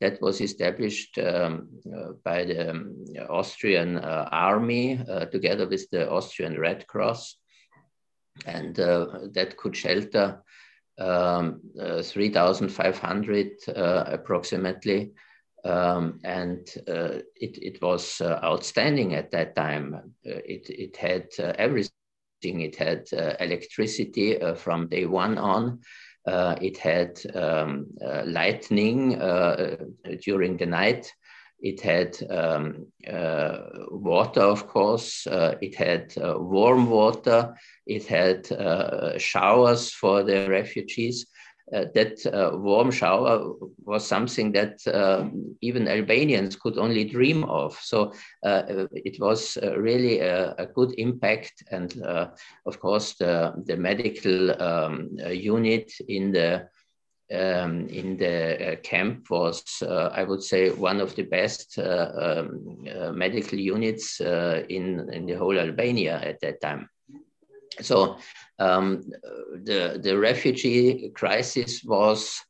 that 0.00 0.20
was 0.20 0.40
established 0.40 1.18
um, 1.18 1.68
uh, 1.86 2.12
by 2.24 2.44
the 2.44 2.70
um, 2.70 3.04
Austrian 3.28 3.98
army 3.98 4.98
together 5.30 5.68
with 5.68 5.88
the 5.90 6.10
Austrian 6.10 6.58
Red 6.58 6.86
Cross. 6.86 7.36
And 8.46 8.74
that 8.76 9.54
could 9.58 9.76
shelter 9.76 10.42
um, 11.00 11.60
uh, 11.80 12.02
3,500 12.02 13.50
uh, 13.68 14.04
approximately. 14.06 15.12
Um, 15.64 16.20
and 16.24 16.66
uh, 16.88 17.20
it, 17.36 17.58
it 17.58 17.82
was 17.82 18.20
outstanding 18.22 19.14
at 19.14 19.30
that 19.32 19.54
time. 19.56 20.14
it, 20.22 20.68
it 20.70 20.96
had 20.96 21.28
everything. 21.38 21.90
It 22.42 22.76
had 22.76 23.04
electricity 23.40 24.38
from 24.56 24.88
day 24.88 25.04
one 25.04 25.36
on. 25.36 25.80
It 26.26 26.78
had 26.78 27.20
um, 27.34 27.88
lightning 28.24 29.18
during 30.22 30.56
the 30.56 30.66
night. 30.66 31.12
It 31.62 31.80
had 31.80 32.16
um, 32.30 32.86
uh, 33.06 33.58
water, 33.90 34.40
of 34.40 34.66
course. 34.66 35.26
Uh, 35.26 35.56
it 35.60 35.74
had 35.74 36.14
uh, 36.16 36.38
warm 36.38 36.88
water. 36.88 37.54
It 37.86 38.06
had 38.06 38.50
uh, 38.50 39.18
showers 39.18 39.92
for 39.92 40.22
the 40.22 40.48
refugees. 40.48 41.26
Uh, 41.72 41.84
that 41.94 42.26
uh, 42.26 42.56
warm 42.56 42.90
shower 42.90 43.52
was 43.84 44.04
something 44.04 44.50
that 44.50 44.80
um, 44.92 45.54
even 45.60 45.86
Albanians 45.86 46.56
could 46.56 46.76
only 46.76 47.04
dream 47.04 47.44
of. 47.44 47.78
So 47.80 48.12
it 48.42 49.20
was 49.20 49.56
really 49.76 50.18
a, 50.18 50.52
a, 50.58 50.66
good 50.66 50.92
impact. 50.98 51.62
And 51.70 51.94
of 52.66 52.80
course, 52.80 53.14
the, 53.14 53.52
the 53.66 53.76
medical 53.76 54.60
um, 54.60 55.10
unit 55.30 55.92
in 56.08 56.32
the 56.32 56.68
um, 57.32 57.86
in 57.88 58.16
the 58.16 58.72
uh, 58.72 58.76
camp 58.76 59.30
was, 59.30 59.62
uh, 59.82 60.10
I 60.12 60.24
would 60.24 60.42
say, 60.42 60.70
one 60.70 61.00
of 61.00 61.14
the 61.14 61.22
best 61.22 61.78
uh, 61.78 62.10
um, 62.14 62.84
uh, 62.92 63.12
medical 63.12 63.58
units 63.58 64.20
uh, 64.20 64.64
in, 64.68 65.08
in 65.12 65.26
the 65.26 65.34
whole 65.34 65.58
Albania 65.58 66.20
at 66.22 66.40
that 66.40 66.60
time. 66.60 66.88
So 67.80 68.16
um, 68.58 69.04
the, 69.62 70.00
the 70.02 70.18
refugee 70.18 71.10
crisis 71.14 71.84
was 71.84 72.40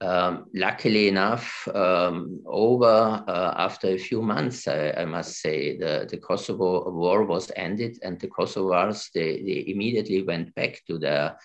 um, 0.00 0.46
luckily 0.54 1.08
enough 1.08 1.66
um, 1.74 2.42
over 2.46 3.24
uh, 3.26 3.54
after 3.56 3.88
a 3.88 3.98
few 3.98 4.20
months, 4.22 4.68
I, 4.68 4.90
I, 4.90 5.04
must 5.04 5.40
say. 5.40 5.78
The, 5.78 6.06
the 6.10 6.18
Kosovo 6.18 6.90
war 6.90 7.24
was 7.24 7.50
ended 7.56 7.98
and 8.02 8.20
the 8.20 8.28
Kosovars, 8.28 9.10
they, 9.12 9.42
they 9.42 9.64
immediately 9.70 10.22
went 10.22 10.54
back 10.54 10.82
to 10.86 10.98
their 10.98 11.36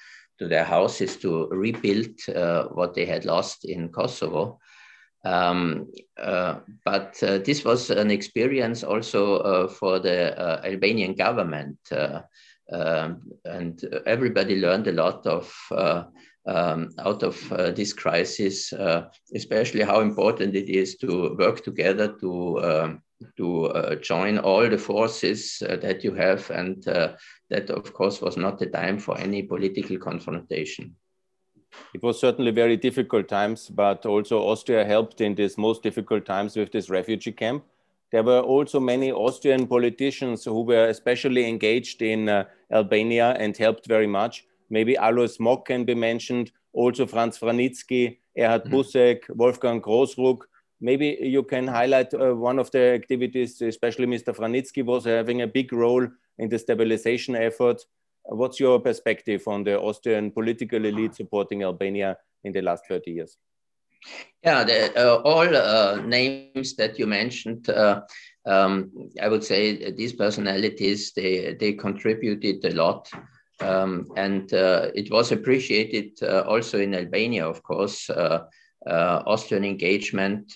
to 0.41 0.47
their 0.47 0.63
houses 0.65 1.17
to 1.17 1.47
rebuild 1.51 2.17
uh, 2.35 2.63
what 2.73 2.95
they 2.95 3.05
had 3.05 3.25
lost 3.25 3.63
in 3.63 3.89
Kosovo. 3.89 4.59
Um, 5.23 5.91
uh, 6.17 6.55
but 6.83 7.21
uh, 7.21 7.37
this 7.37 7.63
was 7.63 7.91
an 7.91 8.09
experience 8.09 8.83
also 8.83 9.67
for 9.67 9.99
the 9.99 10.35
Albanian 10.65 11.13
government. 11.13 11.77
Um, 12.73 13.21
and 13.45 13.83
everybody 14.07 14.55
learned 14.55 14.87
a 14.87 14.93
lot 14.93 15.27
of 15.27 15.53
uh, 15.71 16.03
um, 16.45 16.89
out 16.99 17.21
of 17.21 17.51
uh, 17.51 17.71
this 17.71 17.93
crisis, 17.93 18.73
uh, 18.73 19.09
especially 19.35 19.83
how 19.83 19.99
important 19.99 20.55
it 20.55 20.69
is 20.69 20.95
to 20.97 21.35
work 21.37 21.63
together 21.63 22.15
to 22.19 22.59
um, 22.63 23.01
to 23.37 23.65
uh, 23.65 23.95
join 23.95 24.37
all 24.37 24.69
the 24.69 24.77
forces 24.77 25.61
uh, 25.67 25.75
that 25.77 26.03
you 26.03 26.13
have, 26.13 26.49
and 26.51 26.87
uh, 26.87 27.13
that 27.49 27.69
of 27.69 27.93
course 27.93 28.21
was 28.21 28.37
not 28.37 28.59
the 28.59 28.67
time 28.67 28.99
for 28.99 29.17
any 29.17 29.43
political 29.43 29.97
confrontation. 29.97 30.95
It 31.93 32.03
was 32.03 32.19
certainly 32.19 32.51
very 32.51 32.77
difficult 32.77 33.27
times, 33.27 33.69
but 33.69 34.05
also 34.05 34.39
Austria 34.39 34.85
helped 34.85 35.21
in 35.21 35.35
these 35.35 35.57
most 35.57 35.83
difficult 35.83 36.25
times 36.25 36.55
with 36.55 36.71
this 36.71 36.89
refugee 36.89 37.31
camp. 37.31 37.63
There 38.11 38.23
were 38.23 38.41
also 38.41 38.79
many 38.79 39.11
Austrian 39.11 39.67
politicians 39.67 40.43
who 40.43 40.63
were 40.63 40.87
especially 40.87 41.47
engaged 41.47 42.01
in 42.01 42.27
uh, 42.27 42.43
Albania 42.71 43.37
and 43.39 43.55
helped 43.55 43.87
very 43.87 44.07
much. 44.07 44.45
Maybe 44.69 44.95
Alois 44.97 45.39
Mock 45.39 45.65
can 45.65 45.85
be 45.85 45.95
mentioned, 45.95 46.51
also 46.73 47.05
Franz 47.05 47.39
Vranitzky, 47.39 48.17
Erhard 48.37 48.65
mm. 48.65 48.71
Busek, 48.71 49.19
Wolfgang 49.29 49.81
Grossruck. 49.81 50.39
Maybe 50.81 51.17
you 51.21 51.43
can 51.43 51.67
highlight 51.67 52.13
uh, 52.13 52.33
one 52.35 52.57
of 52.57 52.71
the 52.71 52.93
activities, 52.93 53.61
especially 53.61 54.07
Mr. 54.07 54.35
Vranitzky 54.35 54.83
was 54.83 55.05
having 55.05 55.43
a 55.43 55.47
big 55.47 55.71
role 55.71 56.07
in 56.39 56.49
the 56.49 56.57
stabilization 56.57 57.35
effort. 57.35 57.85
What's 58.23 58.59
your 58.59 58.79
perspective 58.79 59.47
on 59.47 59.63
the 59.63 59.79
Austrian 59.79 60.31
political 60.31 60.83
elite 60.83 61.15
supporting 61.15 61.63
Albania 61.63 62.17
in 62.43 62.51
the 62.51 62.61
last 62.61 62.83
30 62.87 63.11
years? 63.11 63.37
Yeah, 64.43 64.63
the, 64.63 64.91
uh, 64.97 65.21
all 65.21 65.55
uh, 65.55 66.01
names 66.01 66.75
that 66.75 66.97
you 66.97 67.05
mentioned, 67.05 67.69
uh, 67.69 68.01
um, 68.47 68.91
I 69.21 69.27
would 69.27 69.43
say 69.43 69.91
these 69.91 70.13
personalities 70.13 71.11
they 71.13 71.53
they 71.59 71.73
contributed 71.73 72.65
a 72.65 72.73
lot, 72.73 73.11
um, 73.59 74.07
and 74.17 74.51
uh, 74.53 74.89
it 74.95 75.11
was 75.11 75.31
appreciated 75.31 76.17
uh, 76.23 76.41
also 76.47 76.79
in 76.79 76.95
Albania, 76.95 77.47
of 77.47 77.61
course, 77.61 78.09
uh, 78.09 78.45
Austrian 78.87 79.63
engagement 79.63 80.53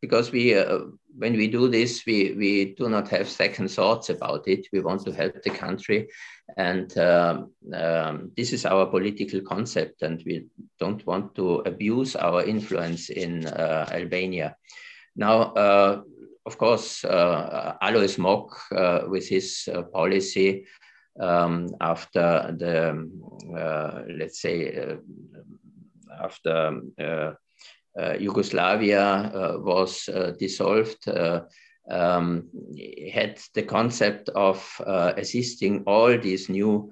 because 0.00 0.32
we 0.32 0.54
when 1.16 1.36
we 1.36 1.46
do 1.46 1.68
this, 1.68 2.04
we, 2.06 2.32
we 2.32 2.74
do 2.74 2.88
not 2.88 3.08
have 3.08 3.28
second 3.28 3.70
thoughts 3.70 4.10
about 4.10 4.48
it. 4.48 4.66
We 4.72 4.80
want 4.80 5.04
to 5.04 5.12
help 5.12 5.42
the 5.42 5.50
country. 5.50 6.08
And 6.56 6.96
um, 6.98 7.52
um, 7.72 8.32
this 8.36 8.52
is 8.52 8.66
our 8.66 8.86
political 8.86 9.40
concept, 9.40 10.02
and 10.02 10.22
we 10.26 10.46
don't 10.78 11.04
want 11.06 11.34
to 11.36 11.60
abuse 11.60 12.16
our 12.16 12.42
influence 12.42 13.10
in 13.10 13.46
uh, 13.46 13.88
Albania. 13.92 14.56
Now, 15.16 15.52
uh, 15.52 16.02
of 16.46 16.58
course, 16.58 17.04
uh, 17.04 17.76
Alois 17.80 18.18
Mock, 18.18 18.60
uh, 18.72 19.02
with 19.06 19.28
his 19.28 19.68
uh, 19.72 19.82
policy 19.82 20.66
um, 21.20 21.68
after 21.80 22.54
the, 22.58 23.08
uh, 23.56 24.02
let's 24.18 24.40
say, 24.40 24.98
after 26.22 26.80
uh, 27.96 28.14
Yugoslavia 28.18 29.02
uh, 29.02 29.58
was 29.60 30.08
uh, 30.08 30.32
dissolved, 30.38 31.08
um, 31.88 32.48
had 33.12 33.38
the 33.54 33.62
concept 33.62 34.30
of 34.30 34.80
assisting 35.16 35.84
all 35.86 36.18
these 36.18 36.48
new 36.48 36.90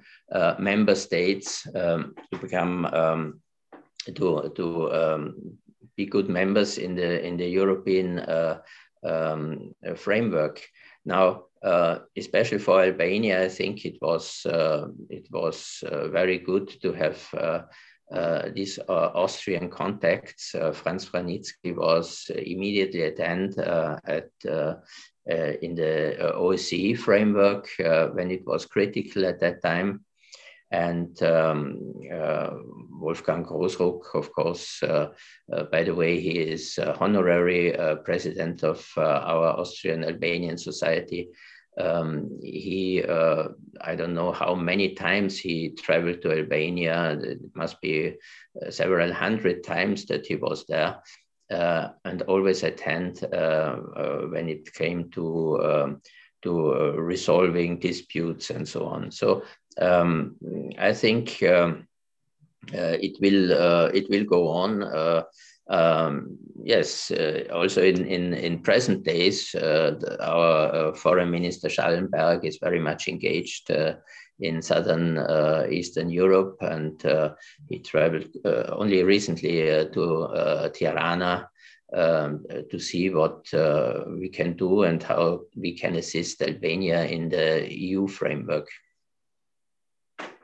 member 0.59 0.95
states 0.95 1.67
um, 1.75 2.15
to 2.31 2.37
become 2.37 2.85
um, 2.85 3.41
to 4.15 4.51
to 4.55 4.93
um, 4.93 5.57
be 5.97 6.05
good 6.05 6.29
members 6.29 6.77
in 6.77 6.95
the 6.95 7.25
in 7.25 7.37
the 7.37 7.47
European 7.49 8.23
um, 9.03 9.73
framework. 9.95 10.61
Now, 11.05 11.45
uh, 11.63 11.99
especially 12.17 12.59
for 12.59 12.81
Albania, 12.81 13.43
I 13.43 13.49
think 13.49 13.85
it 13.85 13.97
was 14.01 14.45
uh, 14.45 14.87
it 15.09 15.27
was 15.31 15.83
uh, 15.85 16.07
very 16.09 16.37
good 16.37 16.69
to 16.81 16.93
have 16.93 17.27
uh, 17.33 17.61
these 18.53 18.79
uh, 18.79 19.11
Austrian 19.13 19.69
contacts. 19.69 20.55
Uh, 20.55 20.71
Franz 20.71 21.05
Vranitzky 21.05 21.75
was 21.75 22.29
immediately 22.35 23.03
at 23.03 23.19
end 23.19 23.57
at 23.57 24.29
in 25.25 25.75
the 25.75 26.17
OSCE 26.35 26.97
framework 26.97 27.69
when 27.77 28.31
it 28.31 28.45
was 28.45 28.65
critical 28.65 29.25
at 29.25 29.39
that 29.39 29.61
time. 29.61 30.03
And 30.71 31.21
um, 31.21 31.93
uh, 32.11 32.49
Wolfgang 32.89 33.45
Grossruck, 33.45 34.15
of 34.15 34.33
course, 34.33 34.81
uh, 34.81 35.09
uh, 35.51 35.63
by 35.65 35.83
the 35.83 35.93
way, 35.93 36.19
he 36.19 36.39
is 36.39 36.79
honorary 36.99 37.75
president 38.03 38.63
of 38.63 38.83
our 38.97 39.59
Austrian 39.59 40.03
Albanian 40.03 40.57
Society. 40.57 41.29
Um, 41.79 42.39
he, 42.41 43.03
uh, 43.03 43.49
I 43.81 43.95
don't 43.95 44.13
know 44.13 44.31
how 44.31 44.53
many 44.55 44.93
times 44.93 45.39
he 45.39 45.69
traveled 45.69 46.21
to 46.21 46.31
Albania. 46.31 47.17
It 47.19 47.39
must 47.55 47.81
be 47.81 48.15
uh, 48.61 48.69
several 48.69 49.11
hundred 49.11 49.63
times 49.63 50.05
that 50.05 50.25
he 50.27 50.35
was 50.35 50.65
there, 50.67 51.01
uh, 51.51 51.89
and 52.05 52.21
always 52.23 52.63
attend 52.63 53.23
uh, 53.33 53.77
uh, 53.95 54.21
when 54.29 54.49
it 54.49 54.73
came 54.73 55.09
to 55.11 55.61
um, 55.63 56.01
to 56.43 56.91
resolving 56.97 57.79
disputes 57.79 58.49
and 58.49 58.67
so 58.67 58.85
on. 58.85 59.09
So 59.11 59.43
um, 59.79 60.35
I 60.77 60.93
think 60.93 61.41
um, 61.43 61.87
it 62.71 63.17
will 63.21 63.91
it 63.93 64.09
will 64.09 64.25
go 64.25 64.49
on. 64.49 65.23
Um, 65.69 66.37
yes, 66.61 67.09
uh, 67.11 67.45
also 67.53 67.81
in, 67.81 68.05
in, 68.05 68.33
in 68.33 68.59
present 68.59 69.03
days, 69.03 69.55
uh, 69.55 69.95
the, 69.99 70.17
our 70.25 70.75
uh, 70.75 70.93
foreign 70.93 71.31
minister 71.31 71.69
Schallenberg 71.69 72.45
is 72.45 72.57
very 72.61 72.79
much 72.79 73.07
engaged 73.07 73.71
uh, 73.71 73.95
in 74.39 74.61
southern 74.61 75.17
uh, 75.17 75.65
Eastern 75.69 76.09
Europe, 76.09 76.57
and 76.61 77.05
uh, 77.05 77.33
he 77.69 77.79
traveled 77.79 78.35
only 78.43 79.03
recently 79.03 79.87
to 79.93 80.71
Tirana 80.73 81.47
um, 81.93 82.43
to 82.69 82.79
see 82.79 83.09
what 83.09 83.47
we 83.53 84.29
can 84.29 84.53
do 84.57 84.83
and 84.83 85.01
how 85.01 85.41
we 85.55 85.77
can 85.77 85.95
assist 85.95 86.41
Albania 86.41 87.05
in 87.05 87.29
the 87.29 87.67
EU 87.71 88.07
framework. 88.07 88.67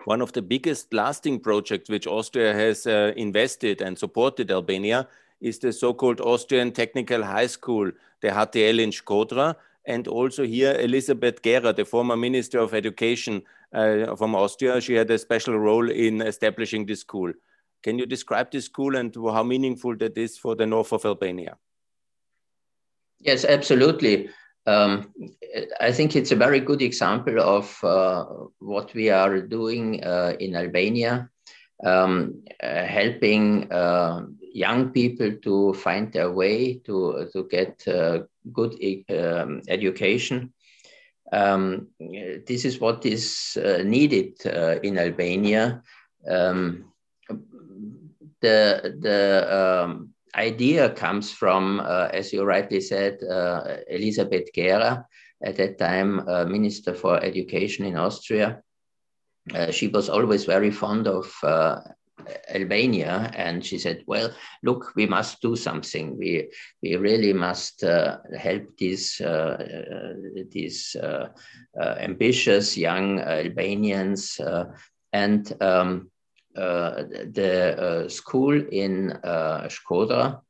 One 0.05 0.21
of 0.21 0.31
the 0.31 0.41
biggest 0.41 0.93
lasting 0.93 1.41
projects 1.41 1.89
which 1.89 2.07
Austria 2.07 2.53
has 2.53 2.87
uh, 2.87 3.13
invested 3.17 3.81
and 3.81 3.97
supported 3.97 4.49
Albania 4.49 5.07
is 5.41 5.59
the 5.59 5.73
so-called 5.73 6.21
Austrian 6.21 6.71
Technical 6.71 7.23
High 7.23 7.47
School, 7.47 7.91
the 8.21 8.29
HTL 8.29 8.79
in 8.79 8.91
Shkodra. 8.91 9.55
And 9.85 10.07
also 10.07 10.45
here, 10.45 10.75
Elisabeth 10.79 11.41
Gehrer, 11.41 11.75
the 11.75 11.85
former 11.85 12.15
Minister 12.15 12.59
of 12.59 12.73
Education 12.73 13.41
uh, 13.73 14.15
from 14.15 14.35
Austria, 14.35 14.79
she 14.81 14.93
had 14.93 15.09
a 15.11 15.17
special 15.17 15.57
role 15.57 15.89
in 15.89 16.21
establishing 16.21 16.85
this 16.85 17.01
school. 17.01 17.31
Can 17.81 17.97
you 17.97 18.05
describe 18.05 18.51
this 18.51 18.65
school 18.65 18.95
and 18.95 19.15
how 19.15 19.43
meaningful 19.43 19.95
that 19.97 20.17
is 20.17 20.37
for 20.37 20.55
the 20.55 20.65
north 20.65 20.91
of 20.91 21.05
Albania? 21.05 21.57
Yes, 23.19 23.45
absolutely. 23.45 24.29
Um, 24.65 25.13
I 25.79 25.91
think 25.91 26.15
it's 26.15 26.31
a 26.31 26.35
very 26.35 26.59
good 26.59 26.81
example 26.81 27.39
of 27.39 27.83
uh, 27.83 28.25
what 28.59 28.93
we 28.93 29.09
are 29.09 29.41
doing 29.41 30.03
uh, 30.03 30.33
in 30.39 30.55
Albania, 30.55 31.29
um, 31.83 32.43
uh, 32.61 32.83
helping 32.83 33.71
uh, 33.71 34.25
young 34.53 34.89
people 34.89 35.31
to 35.41 35.73
find 35.73 36.11
their 36.11 36.31
way 36.31 36.75
to, 36.85 37.29
to 37.33 37.47
get 37.49 37.87
uh, 37.87 38.19
good 38.51 38.75
um, 39.09 39.61
education. 39.67 40.53
Um, 41.31 41.87
this 41.99 42.65
is 42.65 42.79
what 42.79 43.05
is 43.05 43.57
uh, 43.63 43.83
needed 43.83 44.41
in 44.83 44.97
Albania. 44.97 45.83
Um, 46.27 46.85
the 48.41 48.95
the 48.99 49.83
um, 49.85 50.08
idea 50.35 50.89
comes 50.89 51.31
from, 51.31 51.79
uh, 51.79 52.09
as 52.13 52.31
you 52.33 52.43
rightly 52.43 52.81
said, 52.81 53.19
uh, 53.23 53.77
Elisabeth 53.87 54.49
Gehrer, 54.55 55.05
at 55.43 55.55
that 55.55 55.77
time 55.77 56.27
uh, 56.27 56.45
Minister 56.45 56.93
for 56.93 57.23
Education 57.23 57.85
in 57.85 57.95
Austria. 57.95 58.61
she 59.71 59.87
was 59.87 60.09
always 60.09 60.45
very 60.45 60.69
fond 60.69 61.07
of 61.07 61.25
Albania, 62.49 63.31
and 63.35 63.65
she 63.65 63.77
said, 63.77 64.03
"Well, 64.05 64.31
look, 64.63 64.93
we 64.95 65.05
must 65.05 65.41
do 65.41 65.55
something. 65.55 66.17
We 66.17 66.51
we 66.81 66.95
really 66.95 67.33
must 67.33 67.83
uh, 67.83 68.17
help 68.37 68.77
these 68.77 69.19
uh, 69.21 70.13
these 70.51 70.95
uh, 70.95 71.29
ambitious 71.77 72.77
young 72.77 73.19
Albanians." 73.19 74.39
and 75.11 75.51
um, 75.59 76.11
the 76.55 77.75
uh, 77.77 78.09
school 78.09 78.59
in 78.71 79.11
uh, 79.23 79.67
Shkodra. 79.67 80.41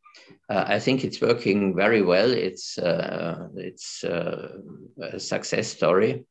I 0.50 0.80
think 0.80 1.04
it's 1.04 1.22
working 1.22 1.76
very 1.76 2.02
well. 2.02 2.32
It's 2.32 2.78
it's 2.78 4.04
a 4.04 5.20
success 5.20 5.68
story. 5.68 6.26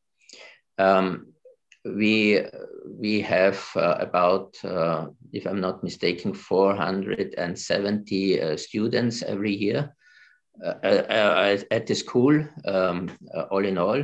Um, 0.78 1.32
we 1.84 2.42
we 2.98 3.20
have 3.20 3.64
uh, 3.76 3.96
about, 4.00 4.56
uh, 4.64 5.06
if 5.32 5.46
I'm 5.46 5.60
not 5.60 5.84
mistaken, 5.84 6.34
470 6.34 8.40
uh, 8.40 8.56
students 8.56 9.22
every 9.22 9.54
year 9.54 9.94
at 10.82 11.86
the 11.86 11.94
school, 11.94 12.44
um, 12.64 13.08
all 13.50 13.64
in 13.64 13.78
all, 13.78 14.02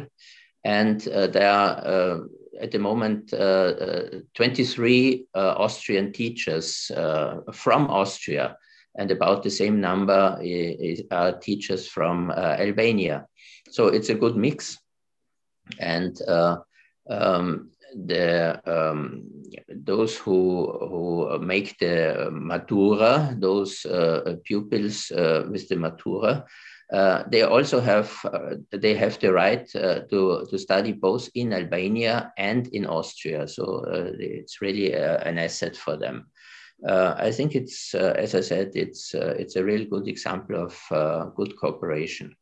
and 0.64 1.00
there 1.00 1.50
are 1.50 2.28
at 2.60 2.70
the 2.70 2.78
moment, 2.78 3.32
uh, 3.32 4.20
23 4.34 5.26
Austrian 5.34 6.12
teachers 6.12 6.90
from 7.52 7.90
Austria, 7.90 8.56
and 8.96 9.10
about 9.10 9.42
the 9.42 9.50
same 9.50 9.80
number 9.80 10.38
is, 10.42 11.02
are 11.10 11.38
teachers 11.38 11.88
from 11.88 12.30
Albania. 12.30 13.26
So 13.70 13.88
it's 13.88 14.08
a 14.08 14.14
good 14.14 14.36
mix. 14.36 14.78
And 15.80 16.16
um, 17.08 17.70
the 17.94 18.60
um, 18.66 19.30
those 19.68 20.16
who 20.16 20.72
who 20.90 21.38
make 21.38 21.78
the 21.78 22.28
matura, 22.32 23.38
those 23.40 23.84
uh, 23.86 24.36
pupils 24.44 25.10
uh, 25.10 25.46
with 25.50 25.68
the 25.68 25.76
matura, 25.76 26.42
uh, 26.42 26.42
they 27.30 27.42
also 27.42 27.80
have 27.80 28.12
uh, 28.24 28.56
they 28.70 28.94
have 28.94 29.18
the 29.18 29.32
right 29.32 29.74
uh, 29.74 30.00
to 30.10 30.46
to 30.50 30.58
study 30.58 30.92
both 30.92 31.28
in 31.34 31.52
Albania 31.52 32.32
and 32.36 32.66
in 32.68 32.86
Austria. 32.86 33.48
So 33.48 33.84
uh, 33.86 34.12
it's 34.18 34.60
really 34.60 34.92
an 34.94 35.38
asset 35.38 35.76
for 35.76 35.96
them. 35.96 36.26
I 36.86 37.30
think 37.32 37.54
it's, 37.54 37.94
as 37.94 38.34
I 38.34 38.40
said, 38.40 38.72
it's 38.74 39.14
it's 39.14 39.56
a 39.56 39.64
really 39.64 39.86
good 39.86 40.08
example 40.08 40.56
of 40.56 41.34
good 41.34 41.56
cooperation. 41.56 42.36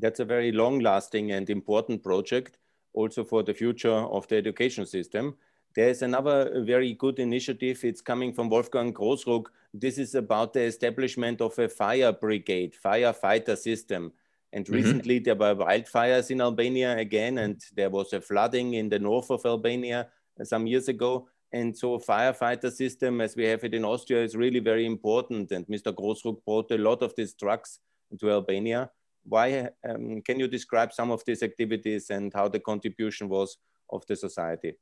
That's 0.00 0.20
a 0.20 0.24
very 0.24 0.52
long-lasting 0.52 1.32
and 1.32 1.48
important 1.48 2.02
project 2.02 2.58
also 2.94 3.24
for 3.24 3.42
the 3.42 3.54
future 3.54 3.90
of 3.90 4.26
the 4.28 4.36
education 4.36 4.86
system. 4.86 5.36
There's 5.74 6.02
another 6.02 6.62
very 6.64 6.94
good 6.94 7.18
initiative. 7.18 7.84
It's 7.84 8.00
coming 8.00 8.32
from 8.32 8.48
Wolfgang 8.48 8.92
Grossruck. 8.92 9.46
This 9.72 9.98
is 9.98 10.14
about 10.14 10.52
the 10.52 10.62
establishment 10.62 11.40
of 11.40 11.58
a 11.58 11.68
fire 11.68 12.12
brigade, 12.12 12.74
firefighter 12.84 13.56
system. 13.56 14.12
And 14.52 14.64
mm-hmm. 14.64 14.74
recently 14.74 15.18
there 15.18 15.34
were 15.34 15.54
wildfires 15.54 16.30
in 16.30 16.40
Albania 16.40 16.96
again, 16.96 17.38
and 17.38 17.60
there 17.74 17.90
was 17.90 18.12
a 18.12 18.20
flooding 18.20 18.74
in 18.74 18.88
the 18.88 18.98
north 18.98 19.30
of 19.30 19.44
Albania 19.44 20.08
some 20.44 20.66
years 20.66 20.88
ago. 20.88 21.28
And 21.52 21.76
so 21.76 21.98
firefighter 21.98 22.72
system, 22.72 23.20
as 23.20 23.36
we 23.36 23.44
have 23.44 23.64
it 23.64 23.74
in 23.74 23.84
Austria, 23.84 24.22
is 24.22 24.36
really 24.36 24.60
very 24.60 24.86
important. 24.86 25.50
And 25.52 25.66
Mr. 25.66 25.92
Grossruck 25.92 26.44
brought 26.44 26.70
a 26.70 26.78
lot 26.78 27.02
of 27.02 27.14
these 27.16 27.34
trucks 27.34 27.80
to 28.20 28.30
Albania 28.30 28.90
why 29.24 29.68
um, 29.88 30.20
can 30.22 30.38
you 30.38 30.46
describe 30.46 30.92
some 30.92 31.10
of 31.10 31.24
these 31.24 31.42
activities 31.42 32.10
and 32.10 32.32
how 32.32 32.48
the 32.48 32.60
contribution 32.60 33.28
was 33.28 33.56
of 33.90 34.06
the 34.06 34.16
society? 34.16 34.74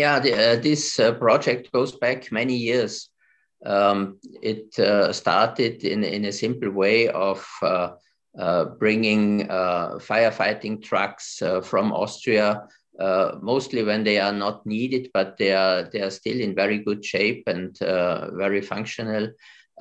Yeah, 0.00 0.18
the, 0.18 0.32
uh, 0.32 0.56
this 0.56 0.98
uh, 0.98 1.12
project 1.12 1.72
goes 1.72 1.92
back 1.92 2.32
many 2.32 2.56
years. 2.56 3.10
Um, 3.66 4.16
it 4.40 4.78
uh, 4.78 5.12
started 5.12 5.84
in, 5.84 6.04
in 6.04 6.24
a 6.24 6.32
simple 6.32 6.70
way 6.70 7.08
of 7.08 7.46
uh, 7.60 7.90
uh, 8.38 8.64
bringing 8.78 9.50
uh, 9.50 9.98
firefighting 9.98 10.82
trucks 10.82 11.42
from 11.64 11.92
Austria, 11.92 12.66
mostly 13.42 13.82
when 13.82 14.02
they 14.02 14.18
are 14.18 14.32
not 14.32 14.64
needed, 14.64 15.10
but 15.12 15.36
they 15.36 15.52
are, 15.52 15.82
they 15.92 16.00
are 16.00 16.10
still 16.10 16.40
in 16.40 16.54
very 16.54 16.78
good 16.78 17.04
shape 17.04 17.42
and 17.46 17.76
very 18.38 18.62
functional 18.62 19.28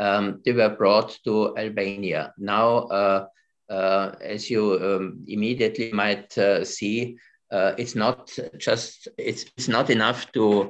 um, 0.02 0.42
they 0.44 0.52
were 0.52 0.76
brought 0.76 1.18
to 1.24 1.58
Albania. 1.58 2.34
Now, 2.38 3.30
as 3.70 4.50
you 4.50 4.74
um, 4.84 5.24
immediately 5.28 5.94
might 5.94 6.34
see, 6.66 7.18
uh, 7.52 7.74
it's 7.78 7.96
not 7.96 8.38
just 8.58 9.08
it's, 9.18 9.46
it's 9.58 9.68
not 9.68 9.90
enough 9.90 10.32
to 10.34 10.70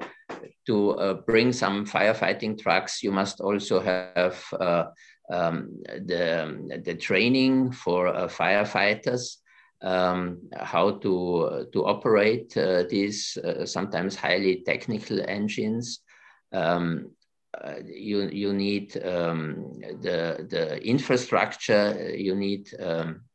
to 0.66 0.92
uh, 0.92 1.14
bring 1.14 1.52
some 1.52 1.86
firefighting 1.86 2.58
trucks. 2.58 3.04
You 3.04 3.12
must 3.12 3.42
also 3.42 3.80
have 3.82 4.44
uh, 4.60 4.86
um, 5.32 5.82
the 5.86 6.82
the 6.84 6.96
training 6.96 7.72
for 7.72 8.08
firefighters. 8.28 9.38
Um, 9.82 10.50
how 10.58 10.98
to 11.00 11.68
to 11.72 11.86
operate 11.86 12.54
these 12.90 13.38
sometimes 13.64 14.16
highly 14.16 14.62
technical 14.66 15.22
engines, 15.26 16.02
um, 16.52 17.12
uh, 17.58 17.76
you 17.86 18.30
you 18.30 18.54
need 18.54 18.96
um, 19.06 19.74
the 20.02 20.46
the 20.50 20.86
infrastructure. 20.86 22.14
You 22.16 22.36
need 22.36 22.70
um, 22.80 22.90
uh, 22.90 23.29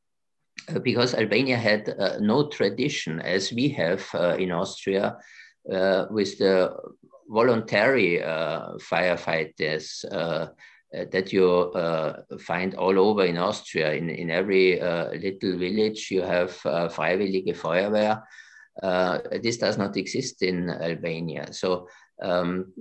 because 0.82 1.14
Albania 1.14 1.56
had 1.56 1.88
uh, 1.88 2.18
no 2.20 2.48
tradition 2.48 3.20
as 3.20 3.52
we 3.52 3.68
have 3.70 4.06
uh, 4.14 4.36
in 4.38 4.50
Austria 4.50 5.16
uh, 5.72 6.06
with 6.10 6.38
the 6.38 6.74
voluntary 7.28 8.22
uh, 8.22 8.74
firefighters 8.78 10.04
that 11.10 11.32
you 11.32 11.72
find 12.38 12.76
all 12.76 12.98
over 13.00 13.24
in 13.24 13.36
Austria. 13.36 13.94
In 13.94 14.08
in 14.08 14.30
every 14.30 14.78
little 14.78 15.58
village, 15.58 16.08
you 16.10 16.22
have 16.22 16.52
Freiwillige 16.92 17.56
Feuerwehr. 17.56 18.22
this 19.42 19.56
does 19.56 19.76
not 19.76 19.96
exist 19.96 20.42
in 20.42 20.70
Albania. 20.70 21.52
So 21.52 21.88
um, 22.22 22.72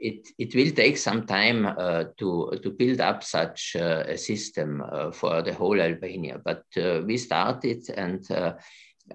it, 0.00 0.28
it 0.38 0.54
will 0.54 0.70
take 0.70 0.96
some 0.96 1.26
time 1.26 1.66
uh, 1.66 2.04
to, 2.18 2.58
to 2.62 2.70
build 2.70 3.00
up 3.00 3.22
such 3.22 3.76
uh, 3.76 4.04
a 4.06 4.16
system 4.16 4.82
uh, 4.90 5.10
for 5.10 5.42
the 5.42 5.52
whole 5.52 5.80
Albania. 5.80 6.40
But 6.44 6.64
uh, 6.76 7.02
we 7.04 7.16
started 7.16 7.88
and 7.90 8.28
uh, 8.30 8.54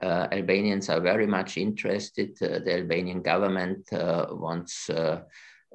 uh, 0.02 0.28
Albanians 0.32 0.90
are 0.90 1.02
very 1.02 1.28
much 1.28 1.58
interested. 1.58 2.36
the 2.40 2.74
Albanian 2.74 3.22
government 3.22 3.88
wants 3.92 4.90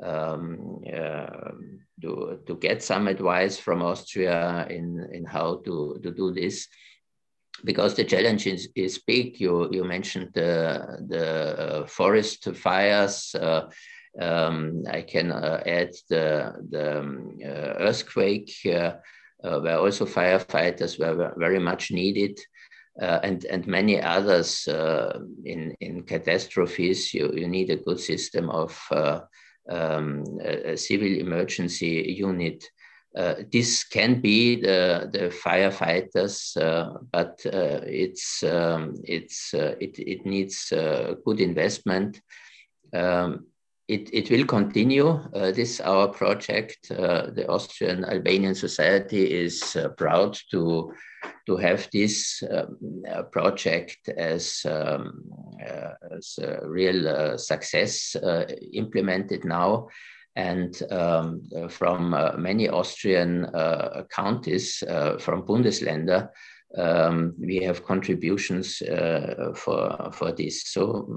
um, 0.03 0.81
to, 2.01 2.41
to 2.47 2.57
get 2.61 2.83
some 2.83 3.09
advice 3.09 3.59
from 3.59 3.83
Austria 3.83 4.67
in, 4.69 5.09
in 5.13 5.25
how 5.25 5.61
to, 5.65 5.99
to 6.03 6.11
do 6.11 6.33
this 6.33 6.69
because 7.65 7.95
the 7.95 8.05
challenge 8.05 8.47
is, 8.47 8.69
is 8.75 8.99
big. 8.99 9.41
You, 9.41 9.69
you 9.73 9.85
mentioned 9.85 10.31
the, 10.35 10.99
the 11.09 11.85
forest 11.89 12.55
fires, 12.55 13.35
um, 14.21 14.83
I 14.91 15.03
can 15.03 15.33
uh, 15.33 15.63
add 15.65 15.93
the, 16.09 16.55
the 16.71 16.99
um, 17.01 17.39
uh, 17.45 17.75
earthquake, 17.79 18.53
uh, 18.67 18.93
where 19.41 19.79
also 19.79 20.05
firefighters 20.05 20.99
were 20.99 21.35
very 21.37 21.59
much 21.59 21.91
needed. 21.91 22.39
Uh, 23.01 23.21
and 23.23 23.45
and 23.45 23.65
many 23.69 24.03
others 24.03 24.67
uh, 24.67 25.21
in 25.45 25.77
in 25.81 26.03
catastrophes. 26.03 27.15
You 27.15 27.33
you 27.33 27.47
need 27.47 27.71
a 27.71 27.77
good 27.77 28.01
system 28.01 28.51
of 28.51 28.77
uh, 28.91 29.21
um, 29.71 30.25
a, 30.43 30.77
civil 30.77 31.07
emergency 31.07 32.17
unit. 32.19 32.65
this 33.53 33.85
can 33.85 34.21
be 34.21 34.57
the 34.57 35.09
the 35.13 35.31
firefighters, 35.45 36.55
but 37.13 37.41
it's 37.45 38.43
um, 38.43 38.95
it's 39.05 39.55
it 39.55 39.99
it 39.99 40.27
needs 40.27 40.73
good 41.25 41.41
investment. 41.41 42.21
Um, 42.93 43.47
it, 43.89 44.11
it 44.13 44.31
will 44.31 44.45
continue. 44.45 45.09
Uh, 45.09 45.51
this 45.51 45.81
our 45.81 46.09
project. 46.09 46.91
Uh, 46.91 47.31
the 47.31 47.49
Austrian 47.49 48.05
Albanian 48.05 48.55
Society 48.55 49.25
is 49.25 49.77
uh, 49.77 49.89
proud 49.89 50.39
to 50.51 50.93
to 51.47 51.57
have 51.57 51.89
this 51.93 52.43
um, 52.51 52.77
uh, 53.11 53.23
project 53.23 54.09
as 54.11 54.63
um, 54.67 55.25
uh, 55.67 55.95
as 56.17 56.39
a 56.41 56.69
real 56.69 57.09
uh, 57.09 57.37
success 57.37 58.15
implemented 58.73 59.45
now. 59.45 59.89
And 60.37 60.81
um, 60.93 61.43
from 61.69 62.11
many 62.37 62.69
Austrian 62.69 63.51
counties, 64.15 64.85
from 65.19 65.43
Bundesländer, 65.43 66.29
um, 66.77 67.35
we 67.41 67.57
have 67.65 67.85
contributions 67.85 68.81
for 69.57 70.11
for 70.13 70.33
this. 70.33 70.63
So 70.69 71.09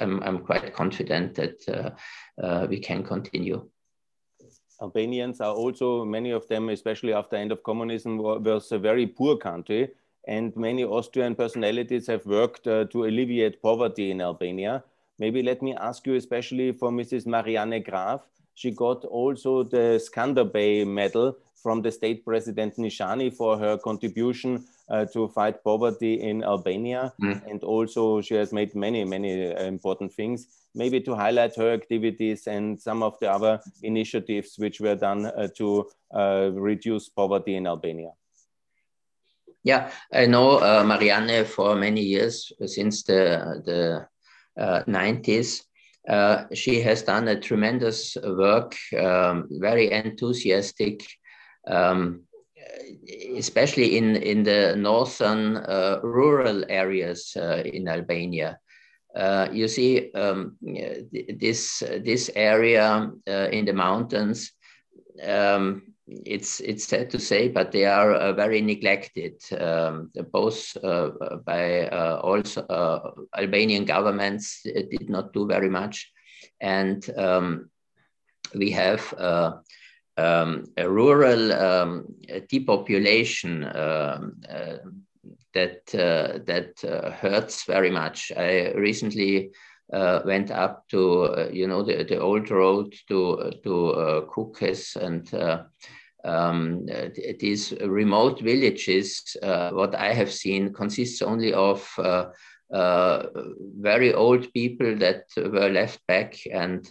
I'm, 0.00 0.22
I'm 0.22 0.38
quite 0.38 0.74
confident 0.74 1.34
that 1.34 1.68
uh, 1.68 1.90
uh, 2.42 2.66
we 2.68 2.78
can 2.78 3.02
continue. 3.02 3.68
Albanians 4.80 5.40
are 5.40 5.54
also, 5.54 6.04
many 6.04 6.30
of 6.30 6.46
them, 6.48 6.68
especially 6.68 7.12
after 7.12 7.36
end 7.36 7.52
of 7.52 7.62
communism, 7.62 8.18
was 8.18 8.72
a 8.72 8.78
very 8.78 9.06
poor 9.06 9.36
country. 9.36 9.90
And 10.26 10.54
many 10.56 10.84
Austrian 10.84 11.34
personalities 11.34 12.06
have 12.06 12.24
worked 12.26 12.66
uh, 12.66 12.84
to 12.86 13.04
alleviate 13.04 13.62
poverty 13.62 14.10
in 14.10 14.20
Albania. 14.20 14.84
Maybe 15.18 15.42
let 15.42 15.62
me 15.62 15.74
ask 15.74 16.06
you, 16.06 16.14
especially 16.14 16.72
for 16.72 16.90
Mrs. 16.90 17.26
Marianne 17.26 17.82
Graf, 17.82 18.22
she 18.54 18.70
got 18.70 19.04
also 19.04 19.62
the 19.62 20.00
Skanderbeg 20.00 20.86
medal 20.86 21.36
from 21.54 21.80
the 21.80 21.92
state 21.92 22.24
president 22.24 22.76
Nishani 22.76 23.32
for 23.32 23.56
her 23.56 23.78
contribution 23.78 24.64
uh, 24.92 25.06
to 25.06 25.26
fight 25.28 25.64
poverty 25.64 26.20
in 26.20 26.44
Albania. 26.44 27.12
Mm. 27.20 27.50
And 27.50 27.64
also, 27.64 28.20
she 28.20 28.34
has 28.34 28.52
made 28.52 28.74
many, 28.74 29.04
many 29.04 29.52
uh, 29.52 29.64
important 29.64 30.12
things. 30.12 30.46
Maybe 30.74 31.00
to 31.00 31.14
highlight 31.14 31.56
her 31.56 31.72
activities 31.72 32.46
and 32.46 32.80
some 32.80 33.02
of 33.02 33.18
the 33.18 33.30
other 33.30 33.60
initiatives 33.82 34.54
which 34.58 34.80
were 34.80 34.94
done 34.94 35.26
uh, 35.26 35.48
to 35.56 35.86
uh, 36.14 36.50
reduce 36.52 37.08
poverty 37.08 37.56
in 37.56 37.66
Albania. 37.66 38.10
Yeah, 39.64 39.90
I 40.12 40.26
know 40.26 40.58
uh, 40.58 40.84
Marianne 40.84 41.44
for 41.46 41.74
many 41.76 42.02
years, 42.02 42.52
since 42.66 43.04
the, 43.04 43.62
the 43.64 44.08
90s. 44.58 45.62
Uh, 46.08 46.46
she 46.52 46.80
has 46.80 47.02
done 47.02 47.28
a 47.28 47.40
tremendous 47.40 48.16
work, 48.16 48.74
um, 48.98 49.46
very 49.60 49.92
enthusiastic, 49.92 51.06
um, 51.68 52.22
especially 53.36 53.96
in, 53.96 54.16
in 54.16 54.42
the 54.42 54.74
northern 54.76 55.56
uh, 55.56 56.00
rural 56.02 56.64
areas 56.68 57.36
uh, 57.36 57.62
in 57.64 57.88
Albania. 57.88 58.58
Uh, 59.14 59.48
you 59.52 59.68
see 59.68 60.10
um, 60.12 60.56
this, 61.38 61.82
this 62.04 62.30
area 62.34 63.10
uh, 63.28 63.48
in 63.52 63.64
the 63.64 63.72
mountains, 63.72 64.52
um, 65.22 65.82
it's, 66.06 66.60
it's 66.60 66.84
sad 66.86 67.10
to 67.10 67.18
say, 67.18 67.48
but 67.48 67.72
they 67.72 67.84
are 67.84 68.14
uh, 68.14 68.32
very 68.32 68.60
neglected, 68.60 69.34
um, 69.60 70.10
both 70.32 70.76
by 71.44 71.88
also 71.88 73.28
Albanian 73.36 73.84
governments 73.84 74.62
did 74.64 75.08
not 75.08 75.32
do 75.32 75.46
very 75.46 75.68
much. 75.68 76.10
And 76.60 77.08
um, 77.16 77.70
we 78.54 78.70
have 78.70 79.14
um, 80.22 80.64
a 80.76 80.88
rural 80.88 81.52
um, 81.52 82.06
depopulation 82.48 83.64
um, 83.64 84.40
uh, 84.48 84.76
that 85.54 85.94
uh, 85.94 86.38
that 86.46 86.82
uh, 86.84 87.10
hurts 87.10 87.64
very 87.64 87.90
much. 87.90 88.32
I 88.36 88.72
recently 88.72 89.50
uh, 89.92 90.20
went 90.24 90.50
up 90.50 90.88
to 90.88 91.24
uh, 91.24 91.48
you 91.52 91.66
know 91.66 91.82
the, 91.82 92.04
the 92.04 92.18
old 92.18 92.50
road 92.50 92.94
to 93.08 93.52
to 93.64 93.88
uh, 93.90 94.20
Kukes 94.26 94.96
and. 94.96 95.28
Um, 96.24 96.86
these 97.40 97.72
remote 97.80 98.40
villages, 98.42 99.36
what 99.42 99.96
I 99.96 100.12
have 100.14 100.32
seen, 100.32 100.72
consists 100.72 101.20
only 101.20 101.52
of 101.52 101.84
very 102.70 104.14
old 104.14 104.52
people 104.52 104.94
that 104.98 105.24
were 105.36 105.68
left 105.68 105.98
back 106.06 106.38
and 106.52 106.86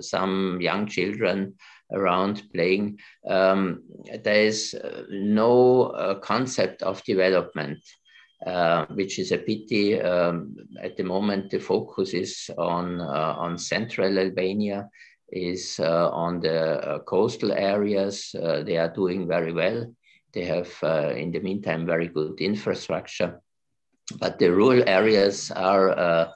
some 0.00 0.58
young 0.62 0.86
children 0.86 1.54
around 1.92 2.42
playing, 2.52 2.98
um, 3.28 3.82
there 4.22 4.44
is 4.44 4.74
uh, 4.74 5.02
no 5.10 5.84
uh, 5.84 6.14
concept 6.16 6.82
of 6.82 7.04
development, 7.04 7.78
uh, 8.46 8.86
which 8.86 9.18
is 9.18 9.32
a 9.32 9.38
pity. 9.38 10.00
Um, 10.00 10.56
at 10.82 10.96
the 10.96 11.04
moment, 11.04 11.50
the 11.50 11.60
focus 11.60 12.14
is 12.14 12.50
on, 12.58 13.00
uh, 13.00 13.34
on 13.38 13.58
central 13.58 14.18
Albania, 14.18 14.88
is 15.30 15.80
uh, 15.80 16.10
on 16.10 16.40
the 16.40 16.60
uh, 16.60 16.98
coastal 17.00 17.52
areas. 17.52 18.34
they 18.34 18.76
are 18.76 18.92
doing 18.92 19.26
very 19.26 19.52
well. 19.52 19.94
They 20.34 20.44
have, 20.44 20.72
in 21.16 21.30
the 21.30 21.40
meantime, 21.40 21.86
very 21.86 22.08
good 22.08 22.40
infrastructure. 22.40 23.40
But 24.18 24.38
the 24.38 24.50
rural 24.50 24.82
areas 24.88 25.50
are 25.50 26.32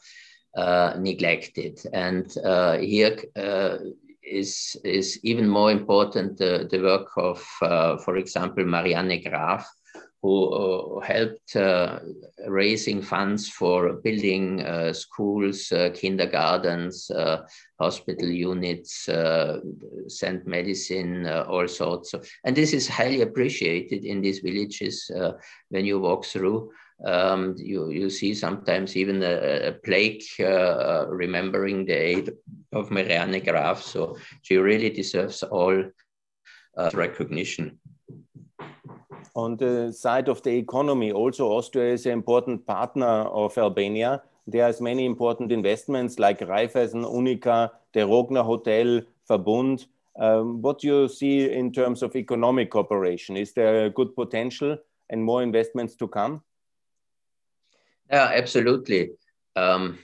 neglected. 0.98 1.80
And 1.92 2.30
here, 2.80 3.16
is, 4.26 4.76
is 4.84 5.20
even 5.22 5.48
more 5.48 5.70
important 5.70 6.36
the, 6.38 6.68
the 6.70 6.80
work 6.80 7.08
of, 7.16 7.46
uh, 7.62 7.96
for 7.98 8.16
example, 8.16 8.64
Marianne 8.64 9.22
Graf, 9.22 9.66
who 10.26 10.52
uh, 10.52 11.00
helped 11.00 11.54
uh, 11.54 12.00
raising 12.48 13.00
funds 13.00 13.48
for 13.48 13.94
building 14.02 14.60
uh, 14.60 14.92
schools, 14.92 15.70
uh, 15.70 15.90
kindergartens, 15.94 17.10
uh, 17.10 17.46
hospital 17.78 18.28
units, 18.28 19.08
sent 20.08 20.46
medicine, 20.46 21.26
all 21.28 21.68
sorts. 21.68 22.14
Of, 22.14 22.28
and 22.44 22.56
this 22.56 22.72
is 22.72 22.88
highly 22.88 23.20
appreciated 23.22 24.04
in 24.04 24.20
these 24.20 24.40
villages 24.40 25.10
when 25.68 25.84
you 25.84 26.00
walk 26.00 26.24
through. 26.24 26.70
Um, 27.04 27.54
you, 27.58 27.90
you 27.90 28.08
see 28.08 28.32
sometimes 28.34 28.96
even 28.96 29.22
a, 29.22 29.68
a 29.68 29.72
plaque 29.84 30.24
remembering 31.08 31.84
the 31.84 31.92
aid 31.92 32.30
of 32.76 32.90
Marianne 32.90 33.40
Graf. 33.40 33.82
So 33.82 34.16
she 34.42 34.56
really 34.56 34.90
deserves 34.90 35.42
all 35.42 35.84
uh, 36.76 36.90
recognition. 36.94 37.78
On 39.34 39.56
the 39.56 39.92
side 39.92 40.28
of 40.28 40.42
the 40.42 40.56
economy, 40.56 41.12
also 41.12 41.48
Austria 41.48 41.92
is 41.92 42.06
an 42.06 42.12
important 42.12 42.66
partner 42.66 43.06
of 43.06 43.58
Albania. 43.58 44.22
There's 44.46 44.80
many 44.80 45.04
important 45.04 45.52
investments 45.52 46.18
like 46.18 46.40
Raiffeisen, 46.40 47.04
UNIQA, 47.04 47.70
the 47.92 48.00
Rogner 48.00 48.44
Hotel, 48.44 49.02
Verbund. 49.28 49.86
Um, 50.18 50.62
what 50.62 50.80
do 50.80 50.86
you 50.86 51.08
see 51.08 51.52
in 51.52 51.72
terms 51.72 52.02
of 52.02 52.16
economic 52.16 52.70
cooperation? 52.70 53.36
Is 53.36 53.52
there 53.52 53.86
a 53.86 53.90
good 53.90 54.14
potential 54.14 54.78
and 55.10 55.22
more 55.22 55.42
investments 55.42 55.96
to 55.96 56.08
come? 56.08 56.42
Yeah, 58.10 58.30
absolutely. 58.32 59.10
Um, 59.56 59.98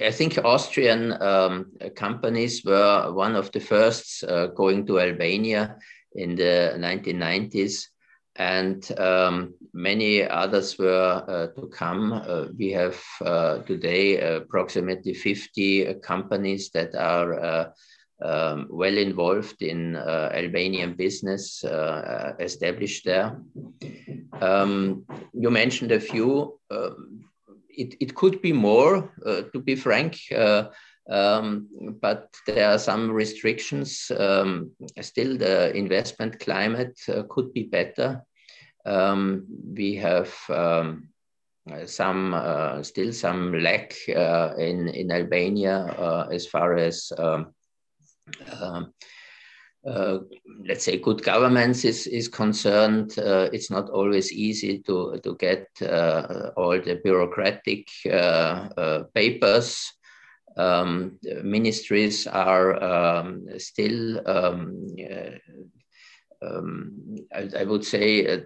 I 0.00 0.10
think 0.10 0.38
Austrian 0.44 1.12
um, 1.22 1.72
companies 1.94 2.64
were 2.64 3.12
one 3.12 3.36
of 3.36 3.52
the 3.52 3.60
first 3.60 4.24
uh, 4.24 4.46
going 4.48 4.86
to 4.86 5.00
Albania 5.00 5.76
in 6.14 6.34
the 6.34 6.74
1990s, 6.78 7.88
and 8.36 8.98
um, 8.98 9.54
many 9.74 10.22
others 10.22 10.78
were 10.78 11.24
uh, 11.28 11.60
to 11.60 11.68
come. 11.68 12.12
Uh, 12.12 12.46
we 12.58 12.70
have 12.70 13.00
uh, 13.24 13.58
today 13.58 14.18
approximately 14.18 15.14
50 15.14 15.94
companies 16.02 16.70
that 16.70 16.94
are 16.94 17.34
uh, 17.40 17.70
um, 18.22 18.68
well 18.70 18.96
involved 18.96 19.62
in 19.62 19.96
uh, 19.96 20.30
Albanian 20.32 20.94
business 20.94 21.64
uh, 21.64 22.34
established 22.38 23.04
there. 23.04 23.36
Um, 24.40 25.04
you 25.34 25.50
mentioned 25.50 25.92
a 25.92 26.00
few. 26.00 26.58
Um, 27.72 27.78
it, 27.78 27.96
it 28.00 28.14
could 28.14 28.40
be 28.42 28.52
more, 28.52 29.12
uh, 29.24 29.42
to 29.52 29.60
be 29.60 29.76
frank, 29.76 30.18
uh, 30.34 30.68
um, 31.10 31.68
but 32.00 32.28
there 32.46 32.70
are 32.70 32.78
some 32.78 33.10
restrictions. 33.10 34.10
Um, 34.16 34.70
still, 35.00 35.36
the 35.36 35.74
investment 35.74 36.38
climate 36.40 36.98
uh, 37.08 37.24
could 37.28 37.52
be 37.52 37.64
better. 37.64 38.22
Um, 38.84 39.46
we 39.76 39.96
have 39.96 40.32
some 41.86 42.34
uh, 42.34 42.82
still 42.82 43.12
some 43.12 43.52
lack 43.62 43.94
uh, 44.08 44.54
in 44.58 44.88
in 44.88 45.10
Albania 45.10 45.76
uh, 45.98 46.28
as 46.32 46.46
far 46.46 46.76
as 46.76 47.12
um, 47.18 47.54
um, 48.60 48.92
uh, 49.86 50.18
let's 50.64 50.84
say 50.84 50.98
good 50.98 51.22
governance 51.22 51.84
is, 51.84 52.06
is 52.06 52.28
concerned, 52.28 53.18
uh, 53.18 53.48
it's 53.52 53.70
not 53.70 53.90
always 53.90 54.32
easy 54.32 54.78
to, 54.78 55.18
to 55.24 55.34
get 55.36 55.66
uh, 55.82 56.50
all 56.56 56.80
the 56.80 57.00
bureaucratic 57.02 57.88
uh, 58.06 58.68
uh, 58.76 59.02
papers. 59.14 59.92
Um, 60.56 61.18
ministries 61.42 62.26
are 62.26 62.82
um, 62.82 63.46
still, 63.58 64.20
um, 64.28 64.86
um, 66.42 67.16
I, 67.34 67.48
I, 67.60 67.64
would 67.64 67.84
say, 67.84 68.44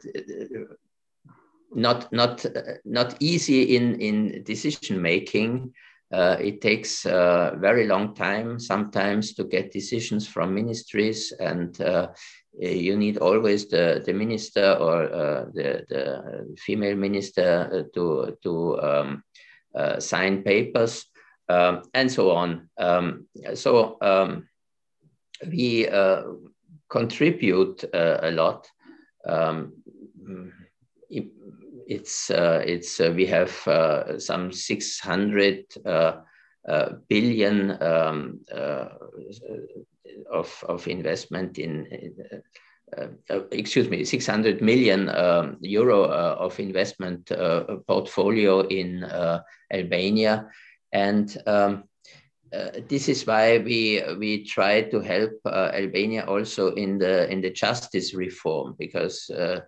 not, 1.75 2.11
not, 2.13 2.47
not 2.85 3.17
easy 3.21 3.77
in, 3.77 4.01
in 4.01 4.45
decision 4.45 5.03
making. 5.03 5.75
Uh, 6.13 6.37
it 6.41 6.61
takes 6.61 7.05
a 7.05 7.17
uh, 7.17 7.57
very 7.59 7.87
long 7.87 8.15
time 8.15 8.61
sometimes 8.61 9.35
to 9.35 9.43
get 9.45 9.73
decisions 9.73 10.27
from 10.29 10.55
ministries, 10.55 11.33
and 11.41 11.81
uh, 11.81 12.09
you 12.59 12.97
need 12.97 13.19
always 13.19 13.69
the, 13.69 14.03
the 14.07 14.13
minister 14.13 14.75
or 14.75 15.03
uh, 15.13 15.45
the, 15.53 15.85
the 15.89 16.57
female 16.59 16.97
minister 16.97 17.69
uh, 17.73 17.83
to, 17.93 18.37
to 18.43 18.81
um, 18.81 19.25
uh, 19.75 19.99
sign 19.99 20.43
papers 20.43 21.07
um, 21.49 21.83
and 21.93 22.11
so 22.11 22.31
on. 22.31 22.69
Um, 22.79 23.27
so 23.55 23.99
um, 24.01 24.49
we 25.51 25.89
contribute 26.89 27.85
a 27.93 28.31
lot. 28.31 28.69
It's 31.87 32.31
uh, 32.31 32.63
it's 32.67 33.01
uh, 33.01 33.13
we 33.15 33.27
have 33.27 33.67
uh, 33.69 34.19
some 34.19 34.53
600 34.53 35.65
billion 37.09 37.83
um, 37.83 38.41
of 40.31 40.65
of 40.69 40.89
investment 40.89 41.59
in. 41.59 42.13
Uh, 42.97 43.09
uh, 43.31 43.41
excuse 43.51 43.91
me, 43.91 44.05
600 44.05 44.63
million 44.63 45.09
um, 45.09 45.57
euro 45.61 46.05
uh, 46.05 46.37
of 46.39 46.61
investment 46.61 47.33
portfolio 47.89 48.61
in 48.61 49.03
Albania. 49.73 50.49
And 50.93 51.37
um, 51.49 51.83
this 52.89 53.09
is 53.09 53.27
why 53.27 53.59
we, 53.59 54.05
we 54.21 54.45
try 54.45 54.83
to 54.83 55.01
help 55.01 55.33
Albania 55.45 56.27
also 56.27 56.75
in 56.75 56.99
the, 56.99 57.29
in 57.29 57.41
the 57.41 57.51
justice 57.51 58.15
reform, 58.15 58.77
because 58.79 59.29
uh, 59.31 59.63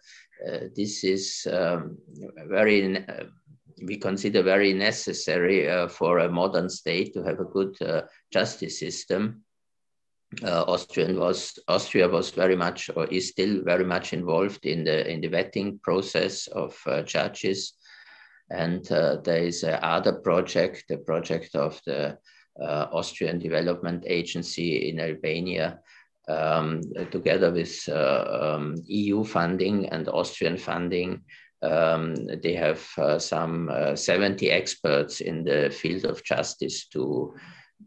this 0.75 1.05
is 1.05 1.47
um, 1.51 1.99
very, 2.47 2.97
uh, 2.97 3.25
we 3.85 3.97
consider 3.97 4.43
very 4.43 4.73
necessary 4.73 5.69
uh, 5.69 5.89
for 5.89 6.19
a 6.19 6.31
modern 6.31 6.69
state 6.69 7.15
to 7.15 7.23
have 7.23 7.41
a 7.41 7.45
good 7.45 7.77
justice 8.33 8.79
system. 8.79 9.43
Uh, 10.45 10.63
Austrian 10.69 11.19
was 11.19 11.59
Austria 11.69 12.07
was 12.07 12.31
very 12.31 12.55
much 12.55 12.91
or 12.95 13.07
is 13.07 13.31
still 13.31 13.63
very 13.65 13.85
much 13.85 14.13
involved 14.13 14.67
in 14.67 14.85
the 14.85 15.11
in 15.11 15.23
the 15.23 15.29
vetting 15.29 15.81
process 15.81 16.49
of 16.49 16.79
uh, 16.87 17.01
judges, 17.03 17.73
and 18.51 18.93
uh, 18.93 19.17
there 19.25 19.43
is 19.43 19.65
other 19.65 20.13
project, 20.13 20.85
the 20.89 20.99
project 20.99 21.55
of 21.55 21.81
the 21.87 22.19
Austrian 22.61 23.39
Development 23.39 24.05
Agency 24.07 24.91
in 24.91 25.01
Albania, 25.01 25.79
um, 26.29 26.83
together 27.11 27.51
with 27.51 27.89
uh, 27.89 28.57
um, 28.57 28.75
EU 28.87 29.25
funding 29.25 29.89
and 29.89 30.09
Austrian 30.09 30.57
funding. 30.57 31.23
Um, 31.63 32.15
they 32.43 32.55
have 32.55 32.87
uh, 32.99 33.19
some 33.19 33.69
uh, 33.69 33.97
70 33.97 34.51
experts 34.51 35.21
in 35.21 35.43
the 35.43 35.71
field 35.71 36.05
of 36.05 36.23
justice 36.25 36.87
to 36.89 37.35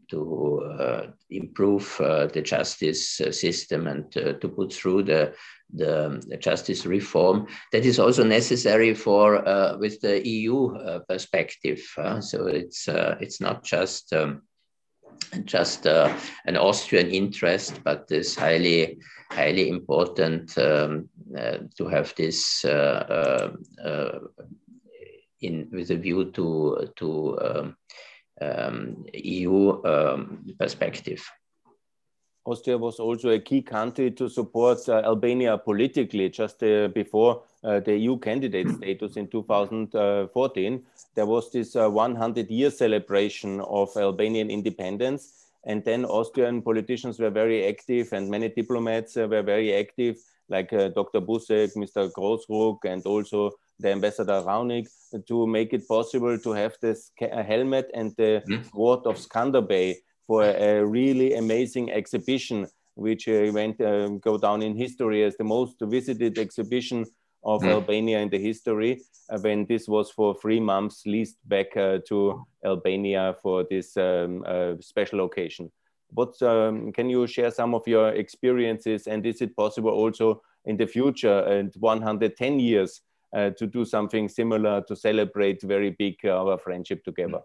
to 0.10 0.62
uh, 0.80 1.08
improve 1.30 2.00
uh, 2.00 2.26
the 2.28 2.42
justice 2.42 3.20
uh, 3.20 3.32
system 3.32 3.88
and 3.88 4.10
to 4.12 4.48
put 4.48 4.72
through 4.72 5.04
the, 5.04 5.34
the, 5.74 6.38
justice 6.40 6.86
reform 6.86 7.46
that 7.74 7.86
is 7.86 8.00
also 8.00 8.24
necessary 8.24 8.94
for 8.94 9.44
with 9.80 10.00
the 10.00 10.26
EU 10.26 10.74
perspective. 11.10 11.82
so 12.22 12.48
it's 12.48 12.88
it's 12.88 13.42
not 13.42 13.66
just 13.66 14.14
um, 14.14 14.42
just 15.46 15.88
uh, 15.88 16.16
an 16.46 16.58
Austrian 16.58 17.10
interest, 17.10 17.82
but 17.84 18.06
it's 18.10 18.36
highly, 18.36 19.00
highly 19.32 19.70
important 19.70 20.58
um, 20.58 21.10
uh, 21.38 21.58
to 21.78 21.88
have 21.88 22.14
this 22.16 22.66
uh, 22.66 23.52
uh, 23.80 23.88
uh 23.88 24.20
in 25.42 25.68
with 25.72 25.90
a 25.90 25.96
view 25.96 26.32
to 26.32 26.92
to 26.98 27.40
um, 27.42 27.78
um, 28.42 29.06
EU 29.14 29.84
um, 29.86 30.46
perspective. 30.60 31.24
Austria 32.46 32.78
was 32.78 33.00
also 33.00 33.30
a 33.30 33.40
key 33.40 33.62
country 33.62 34.12
to 34.12 34.28
support 34.28 34.78
uh, 34.90 35.02
Albania 35.06 35.58
politically 35.58 36.30
just 36.30 36.60
before 36.60 37.44
the 37.63 37.97
EU 37.97 38.17
candidate 38.17 38.69
status 38.69 39.17
in 39.17 39.28
2014 39.28 40.84
there 41.15 41.26
was 41.26 41.52
this 41.52 41.76
uh, 41.76 41.89
100 41.89 42.50
year 42.50 42.71
celebration 42.71 43.62
of 43.62 43.89
Albanian 43.97 44.50
independence. 44.50 45.34
And 45.65 45.84
then 45.86 46.06
Austrian 46.06 46.62
politicians 46.62 47.19
were 47.19 47.30
very 47.30 47.67
active, 47.67 48.13
and 48.13 48.30
many 48.30 48.50
diplomats 48.50 49.15
uh, 49.15 49.28
were 49.28 49.43
very 49.43 49.76
active, 49.76 50.17
like 50.50 50.74
uh, 50.74 50.88
Dr. 50.89 51.21
Busek, 51.21 51.76
Mr. 51.76 52.12
Grossruck, 52.12 52.80
and 52.84 53.06
also 53.06 53.52
the 53.80 53.91
ambassador 53.91 54.41
Raunig, 54.41 54.88
to 55.28 55.45
make 55.45 55.74
it 55.74 55.88
possible 55.88 56.39
to 56.39 56.52
have 56.54 56.74
this 56.82 57.12
helmet 57.19 57.91
and 57.93 58.12
the 58.17 58.41
mm. 58.50 58.71
sword 58.71 59.06
of 59.06 59.17
Skanderbeg 59.17 59.97
for 60.26 60.43
a 60.43 60.84
really 60.84 61.36
amazing 61.36 61.91
exhibition, 61.91 62.65
which 62.95 63.28
uh, 63.28 63.52
went 63.54 63.80
uh, 63.82 64.08
go 64.08 64.39
down 64.39 64.63
in 64.63 64.76
history 64.76 65.24
as 65.24 65.38
the 65.38 65.43
most 65.43 65.76
visited 65.80 66.39
exhibition 66.39 67.06
of 67.44 67.62
mm. 67.62 67.70
Albania 67.70 68.20
in 68.20 68.30
the 68.30 68.40
history 68.40 69.02
uh, 69.30 69.40
when 69.40 69.66
this 69.66 69.88
was 69.88 70.12
for 70.12 70.36
three 70.36 70.60
months 70.60 71.04
leased 71.06 71.38
back 71.48 71.76
uh, 71.78 72.00
to 72.08 72.46
Albania 72.66 73.36
for 73.42 73.66
this 73.70 73.98
um, 73.98 74.44
uh, 74.46 74.74
special 74.80 75.26
occasion. 75.26 75.72
What 76.14 76.42
um, 76.42 76.92
can 76.92 77.10
you 77.10 77.26
share 77.26 77.52
some 77.52 77.74
of 77.74 77.88
your 77.88 78.10
experiences 78.10 79.08
and 79.08 79.26
is 79.26 79.42
it 79.42 79.56
possible 79.56 79.92
also 79.92 80.42
in 80.66 80.78
the 80.78 80.86
future 80.86 81.40
and 81.40 81.74
110 81.80 82.60
years 82.60 83.02
uh, 83.34 83.52
to 83.52 83.66
do 83.66 83.86
something 83.86 84.28
similar 84.28 84.82
to 84.88 84.96
celebrate 84.96 85.62
very 85.62 85.92
big 85.92 86.16
uh, 86.26 86.32
our 86.32 86.58
friendship 86.58 87.04
together? 87.04 87.40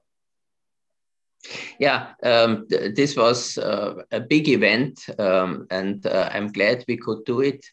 Yeah, 1.78 2.14
um, 2.24 2.66
th 2.68 2.94
this 2.96 3.16
was 3.16 3.58
uh, 3.58 4.02
a 4.10 4.20
big 4.20 4.48
event, 4.48 4.98
um, 5.18 5.66
and 5.70 6.04
I'm 6.06 6.50
glad 6.50 6.84
we 6.88 6.96
could 6.96 7.24
do 7.24 7.40
it 7.40 7.64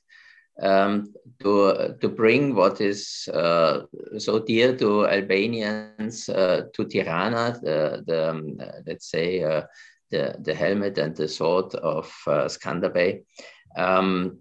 um, 0.61 1.13
to, 1.41 1.95
to 1.99 2.09
bring 2.09 2.55
what 2.55 2.79
is 2.81 3.27
uh, 3.33 3.81
so 4.17 4.39
dear 4.39 4.75
to 4.77 5.07
Albanians 5.07 6.29
uh, 6.29 6.63
to 6.73 6.85
Tirana, 6.85 7.59
the, 7.61 8.03
the 8.05 8.29
um, 8.29 8.57
let's 8.85 9.09
say, 9.09 9.43
uh, 9.43 9.63
the, 10.11 10.35
the 10.39 10.53
helmet 10.53 10.97
and 10.97 11.15
the 11.15 11.27
sword 11.27 11.73
of 11.75 12.13
uh, 12.27 12.45
Skanderbeg. 12.45 13.23
Um, 13.75 14.37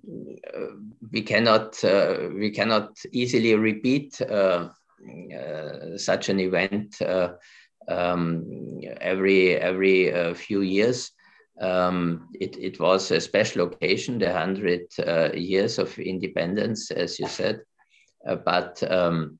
we 1.10 1.22
cannot 1.22 1.82
uh, 1.82 2.28
we 2.34 2.50
cannot 2.50 2.98
easily 3.12 3.54
repeat 3.54 4.20
uh, 4.20 4.68
such 5.96 6.28
an 6.28 6.38
event 6.38 7.00
um, 7.88 8.44
every 9.00 9.56
every 9.56 10.34
few 10.34 10.60
years. 10.60 11.12
Um, 11.60 12.28
it, 12.40 12.56
it, 12.56 12.80
was 12.80 13.10
a 13.10 13.20
special 13.20 13.66
occasion, 13.66 14.18
the 14.18 14.26
100 14.26 14.86
uh, 14.98 15.32
years 15.34 15.78
of 15.78 15.98
independence, 15.98 16.90
as 16.90 17.20
you 17.20 17.28
said. 17.28 17.60
Uh, 18.26 18.36
but 18.36 18.82
um, 18.90 19.38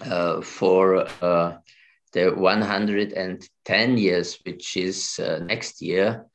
uh, 0.00 0.40
for 0.40 1.06
uh, 1.22 1.56
the 2.12 2.30
110 2.30 3.98
years, 3.98 4.38
which 4.44 4.76
is 4.76 5.18
uh, 5.18 5.38
next 5.44 5.80
year, 5.82 6.26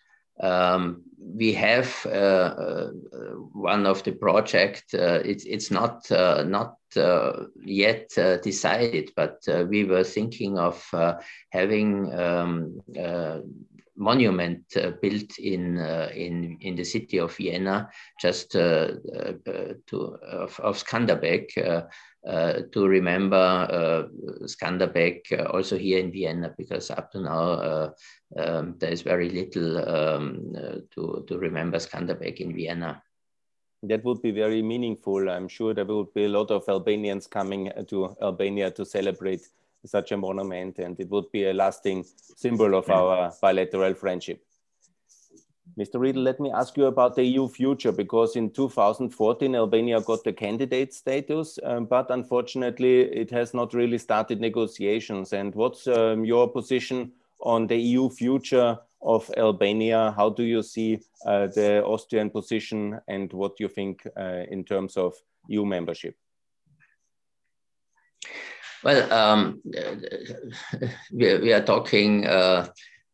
um, 0.41 1.03
we 1.17 1.51
have 1.53 2.05
uh, 2.05 2.87
one 3.51 3.85
of 3.85 4.01
the 4.03 4.13
project. 4.13 4.93
it's 4.93 5.43
it's 5.43 5.69
not 5.69 6.09
not 6.09 6.75
yet 7.61 8.09
decided, 8.41 9.11
but 9.17 9.43
we 9.67 9.83
were 9.83 10.05
thinking 10.05 10.57
of 10.57 10.81
having 11.51 12.17
um, 12.17 12.79
monument 13.99 14.63
uh, 14.77 14.91
built 15.01 15.37
in 15.37 15.77
uh, 15.77 16.09
in 16.15 16.57
in 16.61 16.75
the 16.75 16.83
city 16.83 17.19
of 17.19 17.35
Vienna, 17.35 17.89
just 18.19 18.55
uh, 18.55 18.95
to 19.87 20.17
of, 20.23 20.59
of 20.59 20.77
Skanderbeg. 20.77 21.51
to 22.71 22.87
remember 22.87 24.09
Skanderbeg 24.43 25.19
also 25.53 25.77
here 25.77 25.99
in 25.99 26.11
Vienna, 26.11 26.53
because 26.57 26.89
up 26.91 27.11
to 27.11 27.19
now 27.19 27.93
um, 28.37 28.75
there 28.79 28.91
is 28.91 29.01
very 29.01 29.29
little 29.29 29.77
um, 29.87 30.53
to, 30.91 31.23
to 31.27 31.37
remember 31.37 31.77
Skanderbeg 31.77 32.37
in 32.37 32.53
Vienna 32.53 33.01
that 33.83 34.03
would 34.03 34.21
be 34.21 34.31
very 34.31 34.61
meaningful. 34.61 35.29
I'm 35.29 35.47
sure 35.47 35.73
there 35.73 35.85
will 35.85 36.09
be 36.13 36.25
a 36.25 36.29
lot 36.29 36.51
of 36.51 36.67
Albanians 36.67 37.27
coming 37.27 37.71
to 37.87 38.15
Albania 38.21 38.71
to 38.71 38.85
celebrate 38.85 39.47
such 39.85 40.11
a 40.11 40.17
monument, 40.17 40.79
and 40.79 40.99
it 40.99 41.09
would 41.09 41.31
be 41.31 41.45
a 41.45 41.53
lasting 41.53 42.05
symbol 42.35 42.75
of 42.75 42.89
our 42.89 43.33
bilateral 43.41 43.93
friendship. 43.93 44.43
Mr. 45.77 45.99
Riedel, 45.99 46.23
let 46.23 46.39
me 46.39 46.51
ask 46.51 46.75
you 46.75 46.85
about 46.85 47.15
the 47.15 47.23
EU 47.23 47.47
future, 47.47 47.91
because 47.91 48.35
in 48.35 48.49
2014, 48.49 49.55
Albania 49.55 50.01
got 50.01 50.23
the 50.23 50.33
candidate 50.33 50.93
status, 50.93 51.57
um, 51.63 51.85
but 51.85 52.09
unfortunately, 52.11 53.01
it 53.01 53.29
has 53.31 53.53
not 53.53 53.73
really 53.73 53.97
started 53.97 54.41
negotiations. 54.41 55.31
And 55.31 55.55
what's 55.55 55.87
um, 55.87 56.25
your 56.25 56.49
position 56.49 57.11
on 57.41 57.67
the 57.67 57.77
EU 57.77 58.09
future 58.09 58.77
of 59.01 59.31
Albania? 59.37 60.13
How 60.17 60.29
do 60.29 60.43
you 60.43 60.61
see 60.61 60.99
uh, 61.25 61.47
the 61.47 61.83
Austrian 61.85 62.29
position 62.29 62.99
and 63.07 63.31
what 63.31 63.57
do 63.57 63.63
you 63.63 63.69
think 63.69 64.05
uh, 64.17 64.43
in 64.49 64.63
terms 64.63 64.97
of 64.97 65.15
EU 65.47 65.65
membership? 65.65 66.15
Well, 68.83 69.11
um, 69.11 69.61
we, 71.11 71.37
we, 71.39 71.53
are 71.53 71.63
talking 71.63 72.25
uh, 72.25 72.67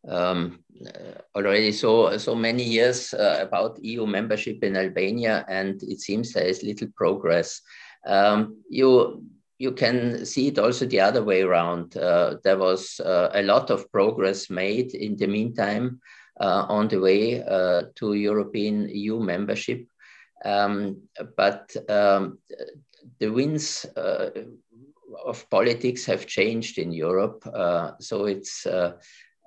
um, 0.07 0.59
already 1.35 1.71
so 1.71 2.17
so 2.17 2.35
many 2.35 2.63
years 2.63 3.13
uh, 3.13 3.39
about 3.41 3.83
EU 3.83 4.05
membership 4.05 4.63
in 4.63 4.77
Albania, 4.77 5.43
and 5.47 5.81
it 5.83 6.01
seems 6.01 6.33
there 6.33 6.45
is 6.45 6.63
little 6.63 6.89
progress. 6.95 7.61
Um, 8.05 8.61
you 8.69 9.23
you 9.57 9.71
can 9.71 10.25
see 10.25 10.47
it 10.47 10.59
also 10.59 10.85
the 10.85 10.99
other 10.99 11.23
way 11.23 11.41
around. 11.41 11.97
Uh, 11.97 12.35
there 12.43 12.57
was 12.57 12.99
uh, 12.99 13.29
a 13.33 13.41
lot 13.41 13.71
of 13.71 13.91
progress 13.91 14.49
made 14.49 14.93
in 14.93 15.15
the 15.15 15.27
meantime 15.27 15.99
uh, 16.39 16.65
on 16.69 16.87
the 16.89 16.99
way 16.99 17.41
uh, 17.41 17.83
to 17.95 18.13
European 18.13 18.87
EU 18.89 19.19
membership, 19.19 19.87
um, 20.43 21.01
but 21.35 21.75
um, 21.89 22.37
the 23.19 23.29
winds 23.29 23.85
of 25.25 25.49
politics 25.49 26.05
have 26.05 26.27
changed 26.27 26.77
in 26.77 26.91
Europe. 26.91 27.47
Uh, 27.51 27.91
so 27.99 28.25
it's 28.25 28.65
uh, 28.65 28.93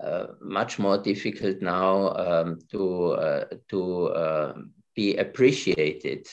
uh, 0.02 0.26
much 0.40 0.78
more 0.78 0.98
difficult 0.98 1.60
now 1.60 2.14
um, 2.14 2.58
to, 2.70 3.12
uh, 3.12 3.44
to 3.68 4.14
um, 4.14 4.70
be 4.94 5.16
appreciated 5.16 6.26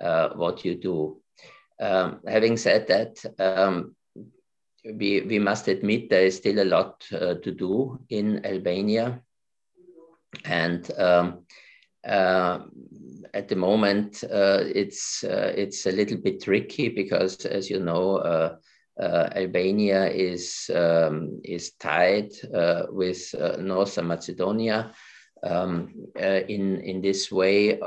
uh, 0.00 0.30
what 0.30 0.64
you 0.64 0.74
do. 0.74 1.20
Um, 1.80 2.20
having 2.26 2.56
said 2.56 2.86
that, 2.88 3.24
um, 3.38 3.94
we, 4.84 5.20
we 5.22 5.38
must 5.38 5.68
admit 5.68 6.08
there 6.08 6.26
is 6.26 6.36
still 6.36 6.60
a 6.60 6.64
lot 6.64 7.00
to 7.00 7.52
do 7.52 8.00
in 8.08 8.44
Albania. 8.46 9.20
And 10.44 10.88
um, 10.98 11.44
at 13.34 13.48
the 13.48 13.56
moment, 13.56 14.24
uh, 14.24 14.64
it's 14.74 15.24
uh, 15.24 15.52
it's 15.56 15.86
a 15.86 15.92
little 15.92 16.18
bit 16.18 16.42
tricky 16.42 16.88
because, 16.88 17.44
as 17.46 17.70
you 17.70 17.80
know, 17.80 18.16
uh, 18.16 18.56
uh 19.00 19.28
Albania 19.36 20.08
is 20.08 20.70
um, 20.74 21.40
is 21.44 21.72
tied 21.72 22.32
uh, 22.54 22.86
with 22.90 23.34
uh, 23.34 23.56
North 23.58 24.02
Macedonia 24.02 24.92
um, 25.42 25.92
in 26.16 26.80
in 26.80 27.00
this 27.00 27.30
way 27.30 27.78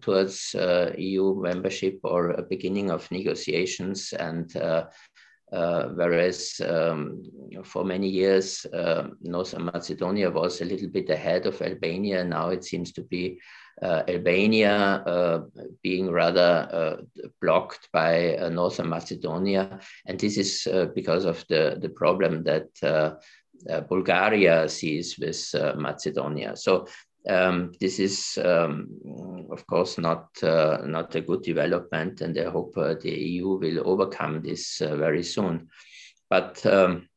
towards 0.00 0.54
EU 0.98 1.34
membership 1.40 2.00
or 2.02 2.30
a 2.30 2.42
beginning 2.42 2.90
of 2.90 3.10
negotiations 3.10 4.12
and. 4.12 4.56
uh, 5.50 5.88
whereas 5.94 6.60
um, 6.68 7.22
for 7.64 7.82
many 7.82 8.06
years, 8.06 8.66
uh, 8.66 9.08
Northern 9.22 9.64
Macedonia 9.64 10.30
was 10.30 10.60
a 10.60 10.64
little 10.66 10.88
bit 10.88 11.08
ahead 11.08 11.46
of 11.46 11.62
Albania. 11.62 12.22
Now 12.22 12.50
it 12.50 12.64
seems 12.64 12.92
to 12.92 13.02
be 13.02 13.40
uh, 13.40 13.67
Albania 13.82 15.02
uh, 15.06 15.42
being 15.82 16.10
rather 16.10 16.68
uh, 16.72 17.26
blocked 17.40 17.88
by 17.92 18.36
uh, 18.36 18.48
Northern 18.48 18.88
Macedonia. 18.88 19.80
And 20.06 20.18
this 20.18 20.36
is 20.36 20.66
because 20.94 21.24
of 21.24 21.44
the, 21.48 21.78
the 21.80 21.88
problem 21.88 22.44
that 22.44 23.18
Bulgaria 23.88 24.68
sees 24.68 25.18
with 25.18 25.54
Macedonia. 25.76 26.56
So 26.56 26.86
um, 27.28 27.72
this 27.80 27.98
is, 27.98 28.38
um, 28.42 28.88
of 29.50 29.66
course, 29.66 29.98
not 29.98 30.28
uh, 30.42 30.78
not 30.84 31.14
a 31.14 31.20
good 31.20 31.42
development, 31.42 32.20
and 32.20 32.38
I 32.38 32.48
hope 32.50 32.76
uh, 32.76 32.94
the 32.94 33.10
EU 33.10 33.58
will 33.58 33.86
overcome 33.86 34.42
this 34.42 34.80
uh, 34.80 34.96
very 34.96 35.22
soon. 35.22 35.68
But 36.30 36.64
um, 36.66 37.08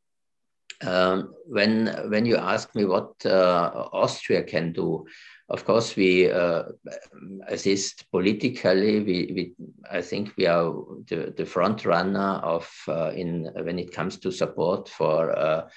um 0.82 1.34
when 1.46 1.88
when 2.10 2.26
you 2.26 2.38
ask 2.38 2.76
me 2.76 2.86
what 2.86 3.26
uh, 3.26 3.88
Austria 3.94 4.44
can 4.44 4.74
do, 4.74 5.06
of 5.52 5.66
course 5.66 5.96
we 5.96 6.32
uh, 6.32 6.64
assist 7.48 8.10
politically. 8.12 9.00
We, 9.00 9.32
we 9.36 9.54
I 9.92 10.02
think 10.02 10.34
we 10.38 10.48
are 10.48 10.74
the, 11.08 11.34
the 11.38 11.46
front 11.46 11.86
runner 11.86 12.40
of 12.44 12.68
uh, 12.88 13.12
in 13.12 13.52
when 13.64 13.78
it 13.78 13.94
comes 13.94 14.18
to 14.20 14.32
support 14.32 14.90
for 14.90 15.68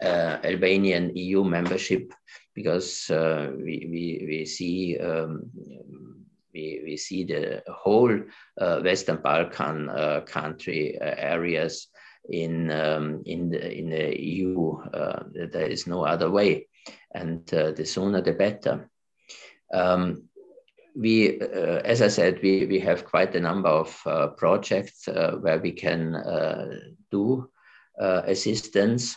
Albanian 0.00 1.16
EU 1.16 1.44
membership 1.44 2.12
because 2.54 3.10
uh, 3.10 3.50
we, 3.56 3.86
we, 3.90 4.24
we 4.26 4.44
see 4.46 4.98
um, 4.98 5.50
we, 6.54 6.82
we 6.84 6.96
see 6.96 7.24
the 7.24 7.62
whole 7.68 8.16
uh, 8.60 8.80
Western 8.80 9.16
Balkan 9.16 9.88
uh, 9.88 10.20
country 10.20 10.98
uh, 11.00 11.14
areas 11.18 11.88
in 12.30 12.70
um, 12.70 13.22
in 13.26 13.50
the 13.50 13.76
in 13.76 13.90
the 13.90 14.22
EU. 14.22 14.78
Uh, 14.78 15.24
there 15.34 15.66
is 15.66 15.86
no 15.86 16.04
other 16.04 16.30
way, 16.30 16.68
and 17.14 17.52
uh, 17.52 17.72
the 17.72 17.84
sooner 17.84 18.22
the 18.22 18.32
better. 18.32 18.88
Um, 19.74 20.28
we, 20.96 21.40
as 21.40 22.02
I 22.02 22.08
said, 22.08 22.40
we, 22.40 22.66
we 22.66 22.78
have 22.80 23.04
quite 23.04 23.34
a 23.34 23.40
number 23.40 23.68
of 23.68 24.36
projects 24.36 25.08
where 25.08 25.58
we 25.58 25.72
can 25.72 26.14
do 27.10 27.50
assistance. 27.98 29.16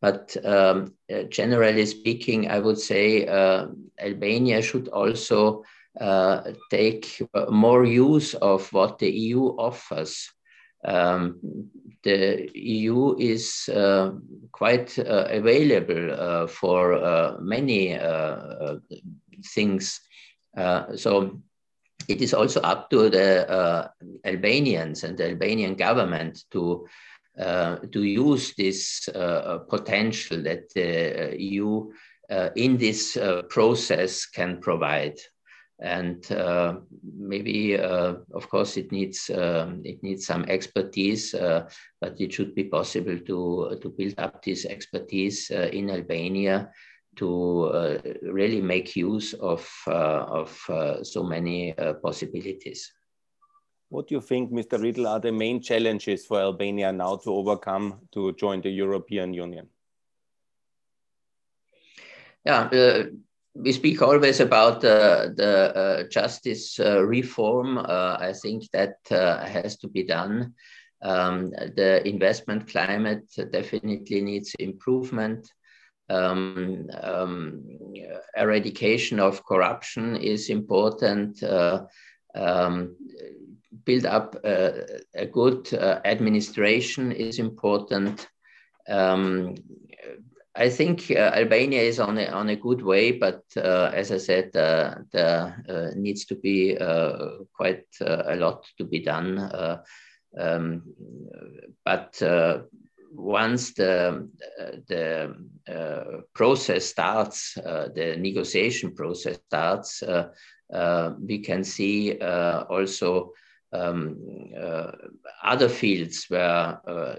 But 0.00 0.36
um, 0.44 0.94
uh, 1.12 1.22
generally 1.24 1.86
speaking, 1.86 2.50
I 2.50 2.58
would 2.58 2.78
say 2.78 3.26
uh, 3.26 3.68
Albania 3.98 4.62
should 4.62 4.88
also 4.88 5.64
uh, 6.00 6.52
take 6.70 7.22
more 7.48 7.84
use 7.84 8.34
of 8.34 8.70
what 8.72 8.98
the 8.98 9.10
EU 9.10 9.44
offers. 9.56 10.30
Um, 10.84 11.40
the 12.02 12.50
EU 12.54 13.16
is 13.18 13.68
uh, 13.68 14.12
quite 14.52 14.98
uh, 14.98 15.26
available 15.30 16.12
uh, 16.12 16.46
for 16.46 17.38
many 17.40 17.98
things. 19.54 20.00
so 20.94 21.40
it 22.08 22.22
is 22.22 22.34
also 22.34 22.60
up 22.60 22.90
to 22.90 23.10
the 23.10 23.90
Albanians 24.24 25.04
and 25.04 25.18
the 25.18 25.28
Albanian 25.30 25.74
government 25.74 26.44
to 26.50 26.86
uh, 27.38 27.76
to 27.92 28.02
use 28.02 28.54
this 28.56 29.08
uh, 29.08 29.58
potential 29.68 30.42
that 30.42 30.72
the 30.72 31.36
EU 31.38 31.92
uh, 32.30 32.48
in 32.56 32.78
this 32.78 33.18
process 33.50 34.24
can 34.24 34.58
provide 34.58 35.18
and 35.78 36.32
uh, 36.32 36.76
maybe 37.02 37.78
uh, 37.78 38.14
of 38.34 38.48
course 38.48 38.76
it 38.76 38.90
needs 38.90 39.30
um, 39.30 39.82
it 39.84 40.02
needs 40.02 40.26
some 40.26 40.44
expertise 40.44 41.34
uh, 41.34 41.68
but 42.00 42.18
it 42.20 42.32
should 42.32 42.54
be 42.54 42.64
possible 42.64 43.18
to 43.18 43.78
to 43.82 43.88
build 43.90 44.14
up 44.18 44.42
this 44.42 44.64
expertise 44.64 45.50
in 45.50 45.90
Albania 45.90 46.70
to 47.16 47.98
really 48.22 48.60
make 48.60 48.96
use 48.96 49.34
of 49.34 49.68
of 49.86 50.50
so 51.02 51.22
many 51.22 51.74
possibilities 52.02 52.92
what 53.88 54.08
do 54.08 54.16
you 54.16 54.20
think, 54.20 54.50
Mr. 54.50 54.80
Riedel 54.82 55.06
are 55.06 55.20
the 55.20 55.30
main 55.30 55.62
challenges 55.62 56.26
for 56.26 56.40
Albania 56.40 56.92
now 56.92 57.16
to 57.16 57.30
overcome 57.30 58.00
to 58.12 58.32
join 58.32 58.60
the 58.60 58.70
European 58.70 59.32
Union? 59.32 59.68
Yeah, 62.44 62.62
uh, 62.62 63.04
we 63.56 63.72
speak 63.72 64.02
always 64.02 64.40
about 64.40 64.84
uh, 64.84 65.28
the 65.34 65.74
uh, 65.74 66.08
justice 66.08 66.78
uh, 66.78 67.02
reform. 67.04 67.78
Uh, 67.78 68.16
I 68.20 68.32
think 68.32 68.70
that 68.72 68.96
uh, 69.10 69.44
has 69.44 69.76
to 69.78 69.88
be 69.88 70.04
done. 70.04 70.54
Um, 71.02 71.50
the 71.50 72.06
investment 72.06 72.68
climate 72.68 73.28
definitely 73.52 74.20
needs 74.20 74.54
improvement. 74.58 75.52
Um, 76.08 76.88
um, 77.02 77.64
eradication 78.36 79.20
of 79.20 79.44
corruption 79.44 80.16
is 80.16 80.50
important. 80.50 81.42
Um, 82.34 82.96
build 83.84 84.06
up 84.06 84.36
uh, 84.44 84.70
a 85.14 85.26
good 85.26 85.72
uh, 85.74 86.00
administration 86.04 87.12
is 87.12 87.38
important. 87.38 88.28
Um, 88.88 89.54
I 90.58 90.70
think 90.70 91.10
uh, 91.10 91.32
Albania 91.34 91.82
is 91.82 92.00
on 92.00 92.16
a, 92.18 92.26
on 92.26 92.48
a 92.48 92.56
good 92.56 92.82
way, 92.82 93.12
but 93.12 93.42
uh, 93.56 93.90
as 93.94 94.10
I 94.10 94.16
said, 94.16 94.56
uh, 94.56 94.96
there 95.12 95.62
uh, 95.68 95.88
needs 95.94 96.24
to 96.26 96.34
be 96.34 96.76
quite 97.52 97.86
a 98.00 98.36
lot 98.36 98.66
to 98.78 98.84
be 98.84 99.00
done. 99.00 99.50
Um, 100.38 100.82
but 101.84 102.22
once 103.12 103.72
the, 103.74 104.28
the 104.88 105.34
process 106.34 106.86
starts, 106.86 107.54
the 107.54 108.16
negotiation 108.18 108.94
process 108.94 109.38
starts, 109.46 110.02
we 111.20 111.38
can 111.38 111.64
see 111.64 112.18
also 112.18 113.32
um, 113.72 114.16
uh, 114.58 114.92
other 115.42 115.68
fields 115.68 116.26
where 116.28 116.80
uh, 116.86 117.16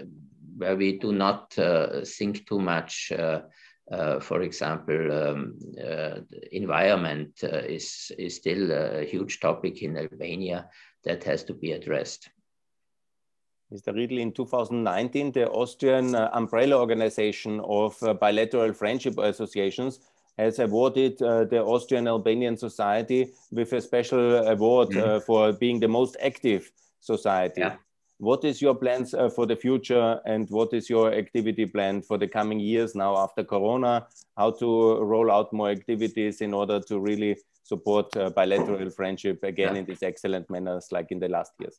where 0.58 0.76
we 0.76 0.98
do 0.98 1.12
not 1.12 1.58
uh, 1.58 2.04
think 2.04 2.46
too 2.46 2.60
much. 2.60 3.12
for 4.20 4.42
example, 4.42 5.12
um, 5.12 5.58
environment 6.52 7.32
is 7.76 8.12
is 8.18 8.36
still 8.36 8.70
a 8.70 9.04
huge 9.04 9.40
topic 9.40 9.82
in 9.82 9.96
Albania 9.96 10.68
that 11.04 11.24
has 11.24 11.44
to 11.44 11.54
be 11.54 11.72
addressed. 11.72 12.30
Mr. 13.72 13.94
Riedel, 13.94 14.18
in 14.18 14.32
2019, 14.32 15.32
the 15.32 15.48
Austrian 15.50 16.14
uh, 16.14 16.30
umbrella 16.32 16.78
organization 16.78 17.60
of 17.60 18.02
uh, 18.02 18.14
bilateral 18.14 18.72
friendship 18.72 19.18
associations 19.18 20.00
has 20.38 20.58
awarded 20.58 21.20
uh, 21.20 21.44
the 21.44 21.62
Austrian 21.62 22.08
Albanian 22.08 22.56
Society 22.56 23.30
with 23.50 23.72
a 23.72 23.80
special 23.80 24.36
award 24.48 24.88
mm 24.90 25.00
-hmm. 25.00 25.20
for 25.20 25.52
being 25.52 25.80
the 25.80 25.88
most 25.88 26.16
active 26.20 26.62
society. 27.00 27.60
Yeah. 27.60 27.76
What 28.18 28.44
is 28.44 28.60
your 28.60 28.74
plans 28.74 29.14
uh, 29.14 29.28
for 29.30 29.46
the 29.46 29.54
future 29.54 30.20
and 30.26 30.50
what 30.50 30.72
is 30.72 30.90
your 30.90 31.12
activity 31.14 31.66
plan 31.66 32.02
for 32.02 32.18
the 32.18 32.26
coming 32.26 32.58
years 32.58 32.96
now 32.96 33.16
after 33.16 33.44
Corona? 33.44 34.08
How 34.36 34.50
to 34.58 34.98
roll 35.02 35.30
out 35.30 35.52
more 35.52 35.70
activities 35.70 36.40
in 36.40 36.52
order 36.52 36.80
to 36.80 36.98
really 36.98 37.36
support 37.62 38.16
uh, 38.16 38.30
bilateral 38.30 38.90
friendship 38.90 39.44
again 39.44 39.74
yeah. 39.74 39.80
in 39.80 39.86
these 39.86 40.02
excellent 40.02 40.50
manners 40.50 40.88
like 40.90 41.12
in 41.12 41.20
the 41.20 41.28
last 41.28 41.52
years? 41.60 41.78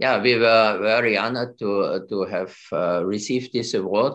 Yeah, 0.00 0.20
we 0.20 0.34
were 0.34 0.78
very 0.80 1.16
honored 1.16 1.58
to, 1.60 2.04
to 2.08 2.24
have 2.24 2.56
uh, 2.72 3.04
received 3.04 3.52
this 3.52 3.74
award. 3.74 4.14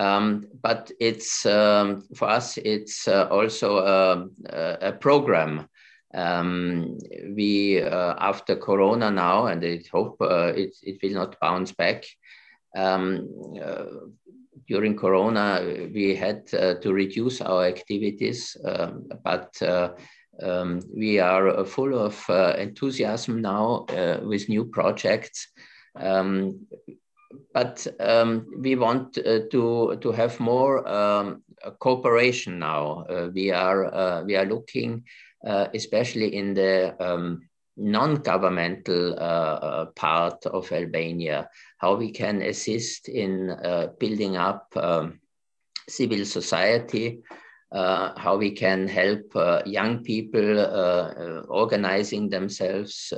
Um, 0.00 0.48
but 0.62 0.90
it's 0.98 1.46
um, 1.46 2.08
for 2.16 2.28
us, 2.28 2.58
it's 2.58 3.06
uh, 3.06 3.28
also 3.30 3.78
a, 3.78 4.28
a 4.80 4.92
program. 4.92 5.68
Um, 6.14 6.98
we 7.34 7.82
uh, 7.82 8.14
after 8.18 8.56
Corona 8.56 9.10
now, 9.10 9.46
and 9.46 9.64
I 9.64 9.80
hope 9.90 10.16
uh, 10.20 10.52
it, 10.54 10.76
it 10.82 10.98
will 11.02 11.14
not 11.14 11.40
bounce 11.40 11.72
back. 11.72 12.04
Um, 12.76 13.28
uh, 13.62 13.84
during 14.68 14.96
Corona, 14.96 15.60
we 15.92 16.14
had 16.14 16.42
uh, 16.54 16.74
to 16.74 16.92
reduce 16.92 17.40
our 17.40 17.64
activities, 17.64 18.56
um, 18.64 19.08
but 19.24 19.60
um, 20.42 20.80
we 20.94 21.18
are 21.18 21.64
full 21.64 21.98
of 21.98 22.24
enthusiasm 22.58 23.42
now 23.42 23.86
with 24.22 24.48
new 24.48 24.64
projects. 24.64 25.48
But 27.54 27.86
we 28.58 28.76
want 28.76 29.18
uh, 29.18 29.40
to 29.50 29.96
to 30.00 30.12
have 30.12 30.40
more 30.40 30.86
um, 30.88 31.42
cooperation 31.78 32.58
now. 32.58 33.04
Uh, 33.08 33.30
we 33.32 33.50
are 33.50 34.24
we 34.24 34.36
are 34.36 34.46
looking, 34.46 35.04
uh, 35.46 35.68
especially 35.74 36.36
in 36.36 36.54
the 36.54 36.94
um, 37.00 37.42
non-governmental 37.76 39.14
uh, 39.14 39.16
uh, 39.16 39.84
part 39.96 40.44
of 40.46 40.70
Albania, 40.72 41.48
how 41.78 41.94
we 41.94 42.10
can 42.10 42.42
assist 42.42 43.08
in 43.08 43.56
building 43.98 44.36
up 44.36 44.66
um, 44.76 45.20
civil 45.88 46.24
society. 46.24 47.22
how 48.24 48.36
we 48.36 48.50
can 48.50 48.86
help 48.86 49.24
young 49.64 50.04
people 50.04 50.60
organizing 51.48 52.28
themselves 52.28 53.12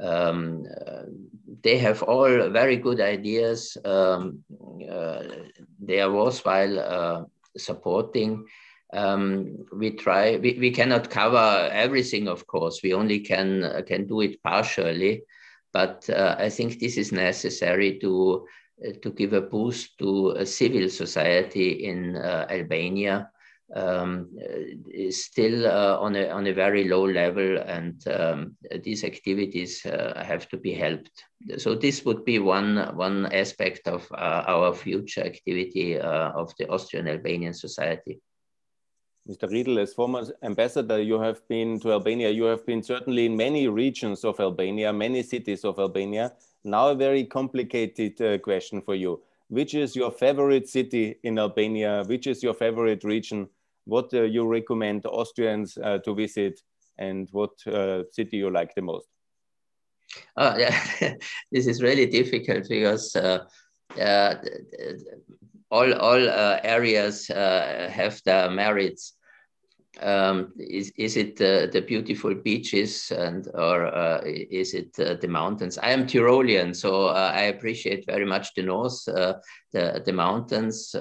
Um, 0.00 0.66
uh, 0.86 1.02
they 1.62 1.78
have 1.78 2.02
all 2.02 2.50
very 2.50 2.76
good 2.76 3.00
ideas. 3.00 3.76
Um, 3.84 4.42
uh, 4.90 5.22
they 5.78 6.00
are 6.00 6.10
worthwhile 6.10 6.78
uh, 6.78 7.22
supporting. 7.56 8.44
Um, 8.92 9.64
we 9.72 9.92
try. 9.92 10.36
We, 10.36 10.58
we 10.60 10.70
cannot 10.70 11.10
cover 11.10 11.70
everything, 11.72 12.28
of 12.28 12.46
course. 12.46 12.80
We 12.82 12.92
only 12.92 13.20
can 13.20 13.64
uh, 13.64 13.82
can 13.86 14.06
do 14.06 14.20
it 14.20 14.42
partially, 14.42 15.22
but 15.72 16.08
uh, 16.10 16.36
I 16.38 16.50
think 16.50 16.78
this 16.78 16.96
is 16.96 17.10
necessary 17.12 17.98
to 18.00 18.46
uh, 18.86 18.92
to 19.02 19.10
give 19.10 19.32
a 19.32 19.40
boost 19.40 19.98
to 19.98 20.30
a 20.30 20.44
civil 20.44 20.88
society 20.90 21.84
in 21.84 22.16
Albania 22.16 23.30
um, 23.74 24.28
is 24.90 25.24
still 25.24 25.66
uh, 25.66 25.98
on, 25.98 26.16
a, 26.16 26.28
on 26.28 26.46
a 26.46 26.52
very 26.52 26.88
low 26.88 27.06
level 27.06 27.58
and 27.58 28.06
um, 28.08 28.56
these 28.82 29.04
activities 29.04 29.84
uh, 29.86 30.22
have 30.24 30.48
to 30.48 30.56
be 30.56 30.72
helped. 30.72 31.24
So 31.56 31.74
this 31.74 32.04
would 32.04 32.24
be 32.24 32.38
one, 32.38 32.94
one 32.96 33.26
aspect 33.32 33.88
of 33.88 34.06
uh, 34.12 34.44
our 34.46 34.74
future 34.74 35.22
activity 35.22 35.98
uh, 35.98 36.30
of 36.32 36.52
the 36.58 36.68
Austrian 36.68 37.08
Albanian 37.08 37.54
Society. 37.54 38.20
Mr. 39.28 39.50
Riedel, 39.50 39.78
as 39.78 39.94
former 39.94 40.24
ambassador, 40.42 41.00
you 41.00 41.20
have 41.20 41.46
been 41.48 41.78
to 41.80 41.92
Albania. 41.92 42.30
You 42.30 42.44
have 42.44 42.66
been 42.66 42.82
certainly 42.82 43.26
in 43.26 43.36
many 43.36 43.68
regions 43.68 44.24
of 44.24 44.40
Albania, 44.40 44.92
many 44.92 45.22
cities 45.22 45.64
of 45.64 45.78
Albania. 45.78 46.32
Now 46.64 46.88
a 46.88 46.94
very 46.94 47.24
complicated 47.24 48.20
uh, 48.20 48.38
question 48.38 48.80
for 48.80 48.94
you. 48.94 49.22
Which 49.48 49.74
is 49.74 49.94
your 49.94 50.10
favorite 50.10 50.68
city 50.68 51.16
in 51.22 51.38
Albania? 51.38 52.02
Which 52.06 52.26
is 52.26 52.42
your 52.42 52.54
favorite 52.54 53.04
region? 53.04 53.48
what 53.84 54.12
uh, 54.14 54.22
you 54.22 54.46
recommend 54.46 55.06
Austrians 55.06 55.76
uh, 55.78 55.98
to 55.98 56.14
visit 56.14 56.60
and 56.98 57.28
what 57.32 57.50
uh, 57.66 58.04
city 58.12 58.36
you 58.36 58.50
like 58.50 58.74
the 58.74 58.82
most? 58.82 59.08
Oh, 60.36 60.56
yeah, 60.56 60.78
this 61.52 61.66
is 61.66 61.82
really 61.82 62.06
difficult 62.06 62.68
because 62.68 63.16
uh, 63.16 63.44
all, 65.72 65.92
all 65.94 66.28
uh, 66.28 66.60
areas 66.62 67.26
have 67.28 68.20
their 68.24 68.50
merits. 68.50 69.14
Um, 70.00 70.52
is, 70.58 70.90
is 70.96 71.16
it 71.16 71.36
the 71.36 71.84
beautiful 71.86 72.34
beaches 72.34 73.10
and 73.10 73.46
or 73.54 74.20
is 74.24 74.74
it 74.74 74.92
the 74.94 75.28
mountains? 75.28 75.78
I 75.78 75.90
am 75.90 76.06
Tyrolean, 76.06 76.74
so 76.74 77.08
I 77.08 77.42
appreciate 77.42 78.06
very 78.06 78.24
much 78.24 78.54
the 78.54 78.62
north, 78.62 79.04
the, 79.04 80.02
the 80.04 80.12
mountains, 80.12 80.94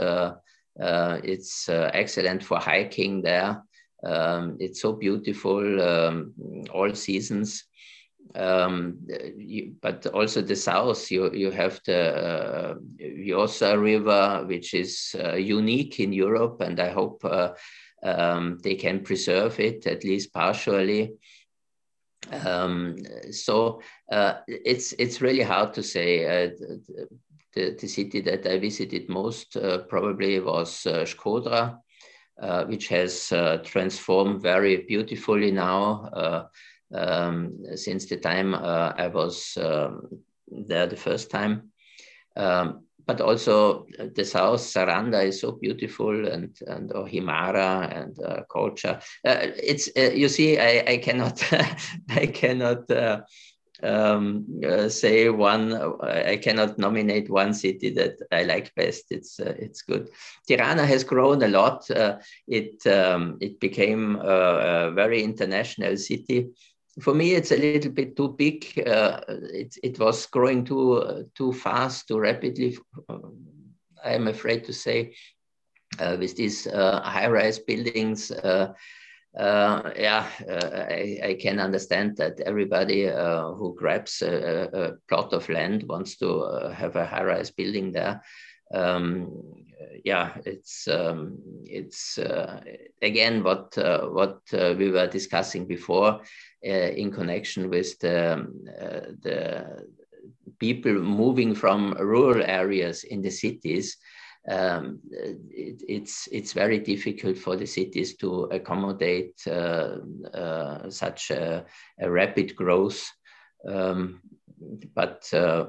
uh, 0.80 1.19
it's 1.24 1.67
uh, 1.69 1.91
excellent 1.93 2.43
for 2.43 2.57
hiking 2.57 3.22
there. 3.22 3.61
Um, 4.03 4.57
it's 4.59 4.82
so 4.82 4.93
beautiful 4.93 5.82
um, 5.82 6.34
all 6.74 6.93
seasons. 6.95 7.65
Um, 8.36 8.99
you, 9.38 9.75
but 9.82 10.07
also 10.07 10.41
the 10.41 10.55
south, 10.55 11.11
you, 11.11 11.32
you 11.34 11.51
have 11.51 11.82
the 11.86 12.77
uh, 12.99 13.77
River, 13.77 14.43
which 14.47 14.73
is 14.73 15.15
uh, 15.21 15.34
unique 15.34 15.99
in 15.99 16.13
Europe, 16.13 16.61
and 16.61 16.79
I 16.79 16.91
hope 16.91 17.23
uh, 17.25 17.49
um, 18.03 18.57
they 18.63 18.75
can 18.75 19.01
preserve 19.01 19.59
it 19.59 19.86
at 19.86 20.03
least 20.03 20.34
partially. 20.34 21.13
Um, 22.32 22.97
so 23.32 23.82
uh, 24.11 24.36
it's 24.47 24.93
it's 24.93 25.21
really 25.21 25.43
hard 25.43 25.73
to 25.73 25.84
say. 25.84 26.25
Uh, 26.25 26.49
the, 27.53 27.75
the 27.77 27.88
city 27.88 28.21
that 28.21 28.47
I 28.47 28.59
visited 28.59 29.09
most 29.09 29.57
uh, 29.57 29.79
probably 29.79 30.39
was 30.39 30.86
Shkodra, 30.86 31.79
uh, 32.41 32.63
which 32.63 32.88
has 32.88 33.27
transformed 33.65 34.41
very 34.41 34.77
beautifully 34.88 35.51
now 35.51 36.47
um, 36.94 37.58
since 37.76 38.06
the 38.06 38.18
time 38.18 38.56
I 38.56 39.08
was 39.08 39.58
um, 39.58 40.08
there 40.48 40.88
the 40.88 40.98
first 40.98 41.30
time. 41.32 41.72
Um, 42.36 42.86
but 43.08 43.20
also 43.20 43.86
the 44.16 44.24
south, 44.24 44.62
Saranda 44.62 45.26
is 45.26 45.42
so 45.42 45.54
beautiful, 45.54 46.28
and 46.28 46.56
and 46.68 46.89
Himara 46.92 47.92
and 47.98 48.18
uh. 48.20 48.44
Uh, 49.26 49.48
it's 49.72 49.89
uh, 49.98 50.12
you 50.14 50.30
see, 50.30 50.60
I, 50.60 50.84
I 50.88 50.98
cannot 50.98 51.44
I 52.10 52.28
cannot 52.28 52.89
uh, 52.92 53.22
um, 53.84 54.46
uh, 54.66 54.89
say 54.89 55.30
one. 55.30 55.74
I 56.04 56.38
cannot 56.38 56.78
nominate 56.78 57.30
one 57.30 57.54
city 57.54 57.89
that 57.92 58.18
I 58.32 58.44
like 58.44 58.74
best. 58.76 59.06
It's 59.10 59.39
uh, 59.39 59.56
it's 59.58 59.82
good. 59.82 60.10
Tirana 60.48 60.86
has 60.86 61.04
grown 61.04 61.44
a 61.44 61.48
lot. 61.48 61.89
Uh, 61.89 62.20
it 62.48 62.86
um, 62.88 63.38
it 63.42 63.60
became 63.60 64.16
a, 64.18 64.88
a, 64.88 64.92
very 64.92 65.24
international 65.24 65.98
city. 65.98 66.50
For 67.00 67.14
me, 67.14 67.36
it's 67.36 67.52
a 67.52 67.58
little 67.58 67.92
bit 67.92 68.18
too 68.18 68.36
big. 68.38 68.66
Uh, 68.86 69.22
it 69.28 69.76
it 69.82 70.00
was 70.00 70.26
growing 70.26 70.66
too 70.66 71.30
too 71.36 71.54
fast, 71.54 72.08
too 72.08 72.20
rapidly. 72.20 72.78
I 74.04 74.14
am 74.14 74.28
afraid 74.28 74.66
to 74.66 74.74
say, 74.74 75.16
uh, 76.00 76.18
with 76.20 76.36
these 76.36 76.68
uh, 76.68 77.02
high-rise 77.02 77.60
buildings 77.60 78.32
uh, 79.38 79.92
yeah, 79.96 80.28
uh, 80.50 80.86
I, 80.89 81.20
I, 81.24 81.34
can 81.36 81.60
understand 81.60 82.18
that 82.18 82.42
everybody 82.42 83.08
uh, 83.08 83.52
who 83.52 83.74
grabs 83.76 84.22
a, 84.22 84.70
a, 84.74 84.92
plot 85.08 85.32
of 85.32 85.48
land 85.48 85.84
wants 85.84 86.18
to 86.18 86.42
uh, 86.42 86.74
have 86.74 86.98
a 86.98 87.06
high-rise 87.06 87.50
building 87.50 87.94
there. 87.94 88.22
Um, 88.74 89.66
yeah, 90.03 90.38
it's 90.45 90.88
um, 90.88 91.38
it's 91.65 92.17
uh, 92.17 92.61
again 93.01 93.43
what 93.43 93.77
uh, 93.77 94.07
what 94.07 94.39
we 94.51 94.91
were 94.91 95.07
discussing 95.07 95.65
before 95.65 96.21
in 96.61 97.11
connection 97.11 97.69
with 97.69 97.97
the 97.99 98.45
the 99.21 99.86
people 100.59 100.93
moving 100.93 101.55
from 101.55 101.93
rural 101.99 102.43
areas 102.43 103.03
in 103.03 103.21
the 103.21 103.32
cities 103.32 103.97
um, 104.49 104.99
it, 105.11 105.84
it's 105.88 106.27
it's 106.32 106.53
very 106.53 106.79
difficult 106.79 107.38
for 107.38 107.55
the 107.55 107.67
cities 107.67 108.15
to 108.17 108.45
accommodate 108.45 109.39
uh, 109.47 109.97
uh, 110.34 110.89
such 110.89 111.29
a, 111.29 111.65
a, 111.99 112.09
rapid 112.09 112.55
growth. 112.55 113.07
Um, 113.67 114.21
but 114.93 115.28
uh, 115.34 115.66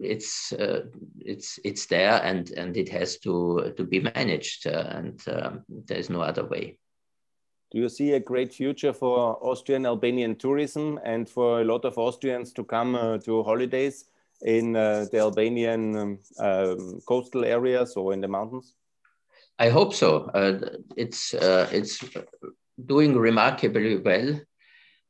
it's 0.00 0.52
uh, 0.52 0.84
it's 1.18 1.58
it's 1.64 1.86
there 1.86 2.20
and 2.22 2.50
and 2.50 2.76
it 2.76 2.88
has 2.88 3.18
to 3.18 3.72
to 3.76 3.84
be 3.84 4.00
managed 4.00 4.66
uh, 4.66 4.86
and 4.90 5.22
um, 5.28 5.64
there 5.68 5.98
is 5.98 6.10
no 6.10 6.20
other 6.20 6.44
way. 6.44 6.78
Do 7.72 7.80
you 7.80 7.88
see 7.88 8.12
a 8.12 8.20
great 8.20 8.52
future 8.52 8.92
for 8.92 9.36
Austrian 9.42 9.84
Albanian 9.86 10.36
tourism 10.36 11.00
and 11.04 11.28
for 11.28 11.60
a 11.60 11.64
lot 11.64 11.84
of 11.84 11.98
Austrians 11.98 12.52
to 12.52 12.64
come 12.64 12.94
uh, 12.94 13.18
to 13.18 13.42
holidays? 13.42 14.04
in 14.42 14.76
uh, 14.76 15.06
the 15.10 15.18
Albanian 15.18 15.96
um, 15.96 16.18
um, 16.38 17.00
coastal 17.06 17.44
areas 17.44 17.96
or 17.96 18.12
in 18.12 18.20
the 18.20 18.28
mountains? 18.28 18.74
I 19.58 19.68
hope 19.68 19.94
so. 19.94 20.30
Uh, 20.34 20.58
it's 20.96 21.34
uh, 21.34 21.68
it's 21.72 22.02
doing 22.86 23.16
remarkably 23.16 23.96
well. 23.98 24.40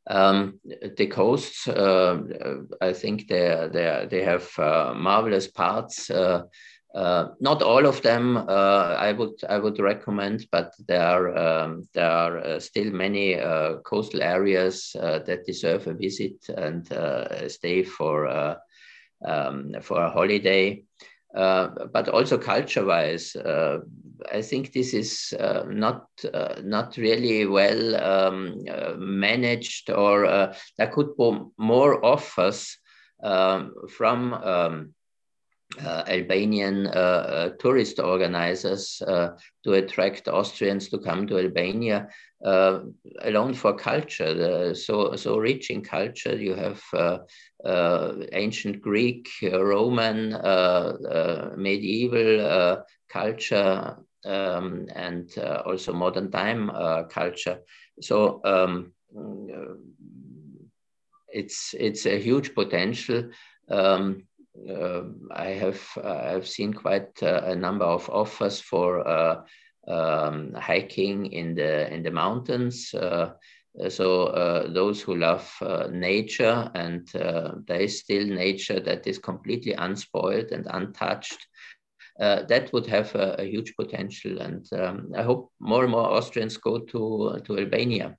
Um, 0.06 0.60
the 0.96 1.06
coasts, 1.06 1.66
uh, 1.66 2.18
I 2.80 2.92
think 2.92 3.26
they 3.28 3.68
they 3.72 4.06
they 4.10 4.22
have 4.22 4.48
uh, 4.58 4.94
marvelous 4.94 5.48
parts. 5.48 6.10
Uh, 6.10 6.42
not 7.40 7.62
all 7.62 7.86
of 7.86 8.02
them 8.02 8.36
I 8.36 9.12
would 9.12 9.42
I 9.48 9.58
would 9.58 9.80
recommend, 9.80 10.46
but 10.52 10.74
there 10.86 11.00
are 11.00 11.64
um, 11.64 11.88
there 11.92 12.10
are 12.10 12.60
still 12.60 12.92
many 12.92 13.36
coastal 13.84 14.22
areas 14.22 14.92
that 14.94 15.46
deserve 15.46 15.86
a 15.86 15.94
visit 15.94 16.48
and 16.56 16.86
stay 17.50 17.82
for 17.82 18.58
um, 19.24 19.74
for 19.80 20.02
a 20.02 20.10
holiday. 20.10 20.84
Uh, 21.34 21.68
but 21.92 22.08
also 22.08 22.38
culture-wise, 22.38 23.34
uh, 23.34 23.78
I 24.32 24.40
think 24.40 24.72
this 24.72 24.94
is 24.94 25.34
uh, 25.40 25.64
not 25.68 26.06
not 26.62 26.96
really 26.96 27.44
well 27.44 27.96
um, 27.96 28.64
managed, 28.96 29.90
or 29.90 30.54
there 30.78 30.92
could 30.92 31.16
be 31.16 31.40
more 31.58 32.04
offers 32.04 32.78
um, 33.22 33.72
from 33.88 34.34
um, 34.34 34.94
Albanian 35.80 36.84
tourist 37.58 37.98
organizers 37.98 38.98
to 38.98 39.72
attract 39.72 40.28
Austrians 40.28 40.88
to 40.88 40.98
come 40.98 41.26
to 41.26 41.38
Albania 41.38 42.08
uh, 42.44 42.80
alone 43.22 43.54
for 43.54 43.74
culture, 43.74 44.34
the, 44.34 44.74
so 44.74 45.16
so 45.16 45.38
rich 45.38 45.70
in 45.70 45.82
culture. 45.82 46.36
You 46.36 46.54
have 46.54 46.82
uh, 46.92 47.18
uh, 47.64 48.16
ancient 48.32 48.82
Greek, 48.82 49.28
uh, 49.42 49.64
Roman, 49.64 50.34
uh, 50.34 50.92
uh, 51.08 51.50
medieval 51.56 52.84
culture, 53.08 53.96
um, 54.24 54.86
and 54.94 55.32
also 55.64 55.92
modern 55.92 56.30
time 56.30 56.70
culture. 57.08 57.60
So 58.00 58.40
um, 58.44 58.92
it's 61.28 61.74
it's 61.78 62.06
a 62.06 62.20
huge 62.20 62.54
potential. 62.54 63.30
Um, 63.70 64.24
I 65.34 65.48
have 65.48 65.82
I've 66.02 66.46
seen 66.46 66.72
quite 66.72 67.20
a 67.22 67.54
number 67.54 67.84
of 67.84 68.08
offers 68.08 68.60
for 68.60 69.06
um, 69.88 70.54
hiking 70.54 71.26
in 71.26 71.54
the 71.54 71.92
in 71.92 72.02
the 72.02 72.10
mountains. 72.10 72.94
Uh, 72.94 73.34
so 73.88 74.26
uh, 74.26 74.72
those 74.72 75.00
who 75.00 75.16
love 75.16 75.52
uh, 75.60 75.88
nature 75.90 76.70
and 76.74 77.14
uh, 77.16 77.52
there 77.66 77.80
is 77.80 77.98
still 77.98 78.24
nature 78.24 78.80
that 78.80 79.06
is 79.06 79.18
completely 79.18 79.72
unspoiled 79.72 80.52
and 80.52 80.66
untouched 80.70 81.48
uh, 82.20 82.42
that 82.44 82.72
would 82.72 82.86
have 82.86 83.12
a, 83.16 83.34
a 83.40 83.44
huge 83.44 83.74
potential 83.74 84.40
and 84.40 84.72
um, 84.74 85.10
i 85.16 85.22
hope 85.22 85.50
more 85.58 85.82
and 85.82 85.90
more 85.90 86.08
austrians 86.08 86.56
go 86.56 86.78
to 86.78 87.40
to 87.44 87.58
albania 87.58 88.16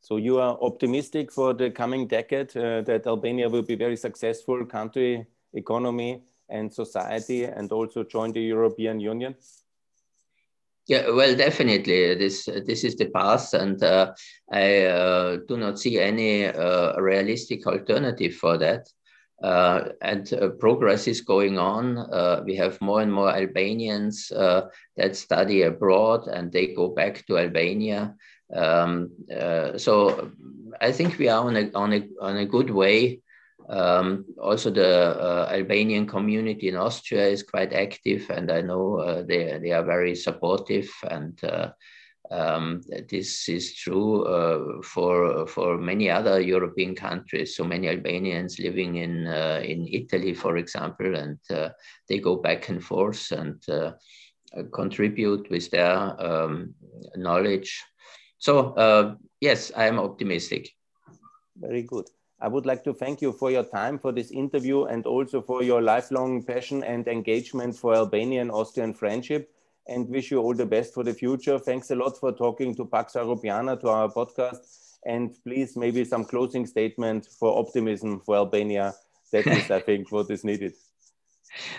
so 0.00 0.16
you 0.18 0.38
are 0.38 0.58
optimistic 0.60 1.32
for 1.32 1.54
the 1.54 1.70
coming 1.70 2.06
decade 2.06 2.54
uh, 2.56 2.82
that 2.82 3.06
albania 3.06 3.48
will 3.48 3.62
be 3.62 3.74
very 3.74 3.96
successful 3.96 4.66
country 4.66 5.26
economy 5.54 6.22
and 6.48 6.72
society 6.72 7.44
and 7.44 7.70
also 7.72 8.04
join 8.04 8.32
the 8.32 8.40
european 8.40 9.00
union 9.00 9.34
yeah, 10.88 11.10
well, 11.10 11.36
definitely. 11.36 12.14
This 12.14 12.46
this 12.46 12.82
is 12.82 12.96
the 12.96 13.10
path, 13.10 13.52
and 13.52 13.80
uh, 13.82 14.14
I 14.50 14.84
uh, 14.86 15.36
do 15.46 15.58
not 15.58 15.78
see 15.78 16.00
any 16.00 16.46
uh, 16.46 16.98
realistic 16.98 17.66
alternative 17.66 18.34
for 18.34 18.56
that. 18.56 18.88
Uh, 19.42 19.90
and 20.00 20.32
uh, 20.32 20.48
progress 20.58 21.06
is 21.06 21.20
going 21.20 21.58
on. 21.58 21.98
Uh, 21.98 22.42
we 22.44 22.56
have 22.56 22.80
more 22.80 23.02
and 23.02 23.12
more 23.12 23.30
Albanians 23.30 24.28
that 24.28 25.14
study 25.14 25.62
abroad, 25.62 26.26
and 26.26 26.50
they 26.50 26.68
go 26.68 26.88
back 26.88 27.24
to 27.26 27.38
Albania. 27.38 28.14
Um, 28.52 29.10
so 29.76 30.32
I 30.80 30.90
think 30.90 31.18
we 31.18 31.28
are 31.28 31.44
on 31.44 31.56
a 31.56 31.70
on 31.74 31.92
a 31.92 32.08
on 32.22 32.38
a 32.38 32.46
good 32.46 32.70
way 32.70 33.20
um, 33.68 34.24
also, 34.40 34.70
the 34.70 35.20
uh, 35.20 35.48
Albanian 35.52 36.06
community 36.06 36.68
in 36.68 36.76
Austria 36.76 37.26
is 37.26 37.42
quite 37.42 37.72
active, 37.74 38.30
and 38.30 38.50
I 38.50 38.62
know 38.62 38.98
uh, 38.98 39.22
they, 39.22 39.58
they 39.62 39.72
are 39.72 39.84
very 39.84 40.14
supportive. 40.14 40.90
And 41.02 41.38
uh, 41.44 41.72
um, 42.30 42.80
this 43.10 43.46
is 43.48 43.74
true 43.74 44.24
uh, 44.24 44.82
for, 44.82 45.46
for 45.46 45.76
many 45.76 46.08
other 46.08 46.40
European 46.40 46.94
countries. 46.94 47.56
So 47.56 47.64
many 47.64 47.88
Albanians 47.88 48.58
living 48.58 48.96
in, 48.96 49.26
uh, 49.26 49.60
in 49.62 49.86
Italy, 49.86 50.32
for 50.32 50.56
example, 50.56 51.14
and 51.14 51.38
uh, 51.50 51.70
they 52.08 52.18
go 52.18 52.36
back 52.36 52.70
and 52.70 52.82
forth 52.82 53.30
and 53.32 53.62
contribute 54.72 55.50
with 55.50 55.70
their 55.70 55.92
um, 55.94 56.74
knowledge. 57.16 57.82
So, 58.38 59.18
yes, 59.42 59.72
I 59.76 59.88
am 59.88 59.98
optimistic. 59.98 60.70
Very 61.54 61.82
good. 61.82 62.06
I 62.40 62.46
would 62.46 62.66
like 62.66 62.84
to 62.84 62.94
thank 62.94 63.20
you 63.20 63.32
for 63.32 63.50
your 63.50 63.64
time 63.64 63.98
for 63.98 64.12
this 64.12 64.30
interview 64.30 64.84
and 64.84 65.04
also 65.06 65.42
for 65.42 65.64
your 65.64 65.82
lifelong 65.82 66.44
passion 66.44 66.84
and 66.84 67.08
engagement 67.08 67.76
for 67.76 67.96
Albanian 67.96 68.50
Austrian 68.50 68.94
friendship 68.94 69.50
and 69.88 70.08
wish 70.08 70.30
you 70.30 70.38
all 70.38 70.54
the 70.54 70.66
best 70.66 70.94
for 70.94 71.02
the 71.02 71.12
future. 71.12 71.58
Thanks 71.58 71.90
a 71.90 71.96
lot 71.96 72.16
for 72.16 72.30
talking 72.30 72.76
to 72.76 72.84
Pax 72.84 73.14
Europiana 73.14 73.80
to 73.80 73.88
our 73.88 74.08
podcast. 74.08 74.58
And 75.04 75.36
please, 75.42 75.76
maybe 75.76 76.04
some 76.04 76.24
closing 76.24 76.66
statement 76.66 77.26
for 77.26 77.58
optimism 77.58 78.20
for 78.20 78.36
Albania. 78.36 78.94
That 79.32 79.46
is, 79.46 79.70
I 79.70 79.80
think, 79.80 80.12
what 80.12 80.30
is 80.30 80.44
needed. 80.44 80.74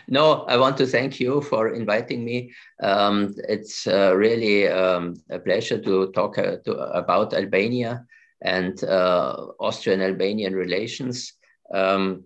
No, 0.08 0.44
I 0.46 0.58
want 0.58 0.78
to 0.78 0.88
thank 0.88 1.20
you 1.20 1.42
for 1.42 1.70
inviting 1.70 2.26
me. 2.26 2.52
Um, 2.82 3.36
it's 3.48 3.88
uh, 3.88 4.14
really 4.16 4.68
um, 4.68 5.22
a 5.30 5.40
pleasure 5.40 5.80
to 5.80 6.12
talk 6.12 6.38
uh, 6.38 6.58
to, 6.66 6.74
about 6.98 7.34
Albania 7.34 8.06
and 8.42 8.84
uh, 8.84 9.48
Austrian 9.60 10.02
Albanian 10.02 10.54
relations. 10.54 11.34
Um, 11.74 12.24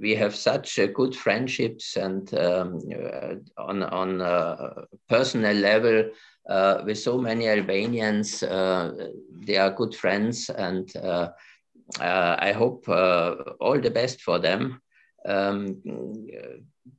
we 0.00 0.14
have 0.16 0.34
such 0.34 0.78
uh, 0.78 0.86
good 0.86 1.16
friendships 1.16 1.96
and 1.96 2.32
um, 2.34 2.78
uh, 2.92 3.34
on 3.56 3.82
on 3.82 4.20
a 4.20 4.84
personal 5.08 5.56
level 5.56 6.10
uh, 6.48 6.82
with 6.84 6.98
so 6.98 7.18
many 7.18 7.48
Albanians, 7.48 8.42
uh, 8.42 8.92
they 9.44 9.56
are 9.56 9.70
good 9.70 9.94
friends, 9.94 10.48
and 10.48 10.94
uh, 10.96 11.28
I 11.98 12.52
hope 12.52 12.88
all 12.88 13.80
the 13.80 13.90
best 13.90 14.20
for 14.20 14.38
them. 14.38 14.80
Um, 15.26 15.82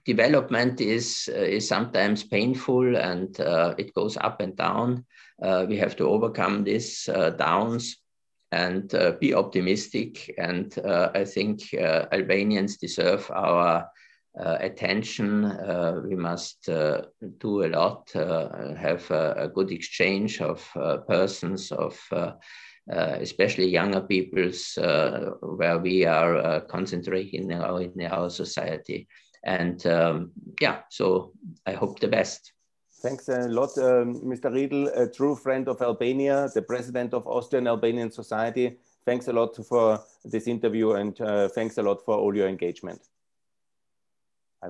development 0.06 0.82
is 0.82 1.30
is 1.30 1.68
sometimes 1.68 2.24
painful 2.24 2.98
and 2.98 3.38
it 3.80 3.94
goes 3.94 4.18
up 4.18 4.42
and 4.42 4.56
down. 4.58 5.06
we 5.40 5.78
have 5.78 5.96
to 5.98 6.10
overcome 6.10 6.66
these 6.66 7.10
downs 7.38 7.98
and 8.52 8.94
uh, 8.96 9.14
be 9.20 9.34
optimistic. 9.34 10.34
And 10.38 10.78
uh, 10.80 11.12
I 11.14 11.26
think 11.26 11.74
uh, 11.74 12.06
Albanians 12.12 12.78
deserve 12.78 13.30
our 13.32 13.90
uh, 14.40 14.58
attention. 14.60 15.46
Uh, 15.46 16.02
we 16.08 16.16
must 16.16 16.70
uh, 16.70 17.02
do 17.40 17.66
a 17.66 17.70
lot, 17.70 18.10
have 18.14 19.10
a, 19.10 19.34
a, 19.38 19.48
good 19.48 19.72
exchange 19.72 20.42
of 20.42 20.64
persons, 21.08 21.72
of 21.72 22.00
especially 22.88 23.68
younger 23.68 24.02
peoples, 24.02 24.78
where 24.78 25.80
we 25.80 26.06
are 26.06 26.62
concentrating 26.62 27.52
in 27.52 27.62
our, 27.62 27.82
in 27.82 28.02
our 28.06 28.30
society. 28.30 29.08
And 29.44 29.86
um, 29.88 30.32
yeah, 30.62 30.82
so 30.90 31.32
I 31.66 31.72
hope 31.72 32.00
the 32.00 32.08
best. 32.08 32.54
Thanks 33.00 33.30
a 33.30 33.48
lot, 33.48 33.78
um, 33.78 34.20
Mr. 34.22 34.52
Riedel, 34.52 34.88
a 34.88 35.08
true 35.08 35.36
friend 35.36 35.68
of 35.68 35.82
Albania, 35.84 36.50
the 36.56 36.64
president 36.64 37.14
of 37.14 37.28
Austrian 37.28 37.68
Albanian 37.68 38.10
Society. 38.10 38.80
Thanks 39.06 39.28
a 39.28 39.34
lot 39.34 39.56
for 39.68 40.04
this 40.26 40.48
interview 40.48 40.94
and 40.94 41.20
uh, 41.22 41.48
thanks 41.50 41.78
a 41.78 41.84
lot 41.84 42.04
for 42.04 42.18
all 42.18 42.36
your 42.36 42.48
engagement. 42.48 43.02